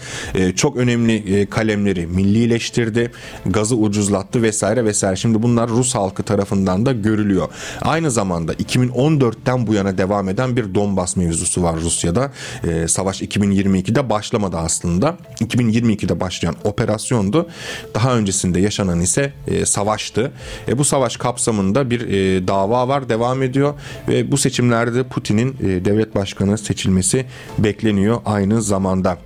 Çok 0.56 0.76
önemli 0.76 1.46
kalemleri 1.46 2.06
millileştirdi. 2.06 3.10
Gazı 3.46 3.76
ucuzlattı 3.76 4.42
vesaire 4.42 4.84
vesaire. 4.84 5.16
Şimdi 5.16 5.42
bunlar 5.42 5.68
Rus 5.68 5.94
halkı 5.94 6.22
tarafından 6.22 6.86
da 6.86 6.92
görülüyor. 6.92 7.48
Aynı 7.82 8.10
zamanda 8.10 8.54
2014'ten 8.54 9.66
bu 9.66 9.74
yana 9.74 9.98
devam 9.98 10.28
eden 10.28 10.56
bir 10.56 10.74
Donbas 10.74 11.16
mevzusu 11.16 11.62
var 11.62 11.76
Rusya'da. 11.76 12.32
Savaş 12.86 13.22
2022'de 13.22 14.10
başlamadı 14.10 14.56
aslında. 14.56 15.16
2022'de 15.40 16.20
başlayan 16.20 16.54
operasyondu. 16.64 17.48
Daha 17.94 18.16
öncesinde 18.16 18.60
yaşanan 18.60 19.00
ise 19.00 19.32
e, 19.46 19.66
savaştı. 19.66 20.32
E, 20.68 20.78
bu 20.78 20.84
savaş 20.84 21.16
kapsamında 21.16 21.90
bir 21.90 22.00
e, 22.00 22.48
dava 22.48 22.88
var 22.88 23.08
devam 23.08 23.42
ediyor 23.42 23.74
ve 24.08 24.32
bu 24.32 24.36
seçimlerde 24.36 25.02
Putin'in 25.02 25.56
e, 25.60 25.84
devlet 25.84 26.14
başkanı 26.14 26.58
seçilmesi 26.58 27.26
bekleniyor 27.58 28.20
aynı 28.24 28.62
zamanda. 28.62 29.18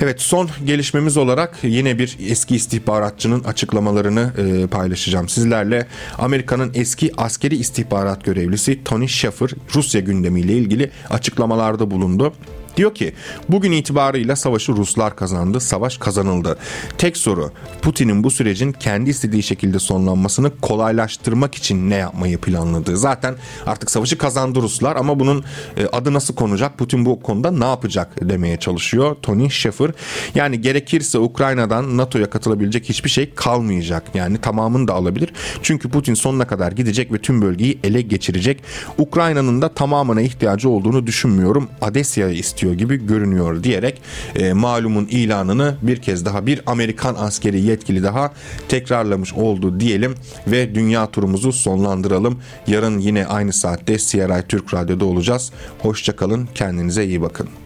Evet 0.00 0.20
son 0.20 0.50
gelişmemiz 0.64 1.16
olarak 1.16 1.58
yine 1.62 1.98
bir 1.98 2.16
eski 2.20 2.56
istihbaratçının 2.56 3.44
açıklamalarını 3.44 4.32
e, 4.38 4.66
paylaşacağım 4.66 5.28
sizlerle. 5.28 5.86
Amerika'nın 6.18 6.72
eski 6.74 7.10
askeri 7.16 7.56
istihbarat 7.56 8.24
görevlisi 8.24 8.84
Tony 8.84 9.08
Shaffer 9.08 9.50
Rusya 9.74 10.00
gündemiyle 10.00 10.52
ilgili 10.52 10.90
açıklamalarda 11.10 11.90
bulundu. 11.90 12.32
Diyor 12.76 12.94
ki 12.94 13.14
bugün 13.48 13.72
itibarıyla 13.72 14.36
savaşı 14.36 14.72
Ruslar 14.72 15.16
kazandı, 15.16 15.60
savaş 15.60 15.98
kazanıldı. 15.98 16.58
Tek 16.98 17.16
soru 17.16 17.50
Putin'in 17.82 18.24
bu 18.24 18.30
sürecin 18.30 18.72
kendi 18.72 19.10
istediği 19.10 19.42
şekilde 19.42 19.78
sonlanmasını 19.78 20.60
kolaylaştırmak 20.60 21.54
için 21.54 21.90
ne 21.90 21.94
yapmayı 21.94 22.38
planladığı. 22.38 22.96
Zaten 22.96 23.34
artık 23.66 23.90
savaşı 23.90 24.18
kazandı 24.18 24.62
Ruslar 24.62 24.96
ama 24.96 25.20
bunun 25.20 25.44
e, 25.76 25.86
adı 25.86 26.12
nasıl 26.12 26.34
konacak? 26.34 26.78
Putin 26.78 27.04
bu 27.04 27.22
konuda 27.22 27.50
ne 27.50 27.64
yapacak 27.64 28.30
demeye 28.30 28.56
çalışıyor 28.56 29.16
Tony 29.22 29.50
Sheffer. 29.50 29.90
Yani 30.34 30.60
gerekirse 30.60 31.18
Ukrayna'dan 31.18 31.96
NATO'ya 31.96 32.30
katılabilecek 32.30 32.88
hiçbir 32.88 33.10
şey 33.10 33.34
kalmayacak. 33.34 34.02
Yani 34.14 34.38
tamamını 34.38 34.88
da 34.88 34.94
alabilir. 34.94 35.32
Çünkü 35.62 35.88
Putin 35.88 36.14
sonuna 36.14 36.46
kadar 36.46 36.72
gidecek 36.72 37.12
ve 37.12 37.18
tüm 37.18 37.42
bölgeyi 37.42 37.78
ele 37.84 38.00
geçirecek. 38.00 38.62
Ukrayna'nın 38.98 39.62
da 39.62 39.68
tamamına 39.68 40.20
ihtiyacı 40.20 40.68
olduğunu 40.68 41.06
düşünmüyorum. 41.06 41.68
Adesya'yı 41.80 42.34
istiyor 42.34 42.63
bitiyor 42.64 42.74
gibi 42.74 43.06
görünüyor 43.06 43.62
diyerek 43.62 44.02
e, 44.36 44.52
malumun 44.52 45.06
ilanını 45.06 45.76
bir 45.82 45.96
kez 45.96 46.24
daha 46.24 46.46
bir 46.46 46.60
Amerikan 46.66 47.14
askeri 47.14 47.60
yetkili 47.60 48.02
daha 48.02 48.32
tekrarlamış 48.68 49.34
oldu 49.34 49.80
diyelim 49.80 50.14
ve 50.46 50.74
dünya 50.74 51.10
turumuzu 51.10 51.52
sonlandıralım. 51.52 52.40
Yarın 52.66 52.98
yine 52.98 53.26
aynı 53.26 53.52
saatte 53.52 53.98
CRI 53.98 54.42
Türk 54.48 54.74
Radyo'da 54.74 55.04
olacağız. 55.04 55.52
Hoşçakalın, 55.78 56.48
kendinize 56.54 57.04
iyi 57.04 57.22
bakın. 57.22 57.63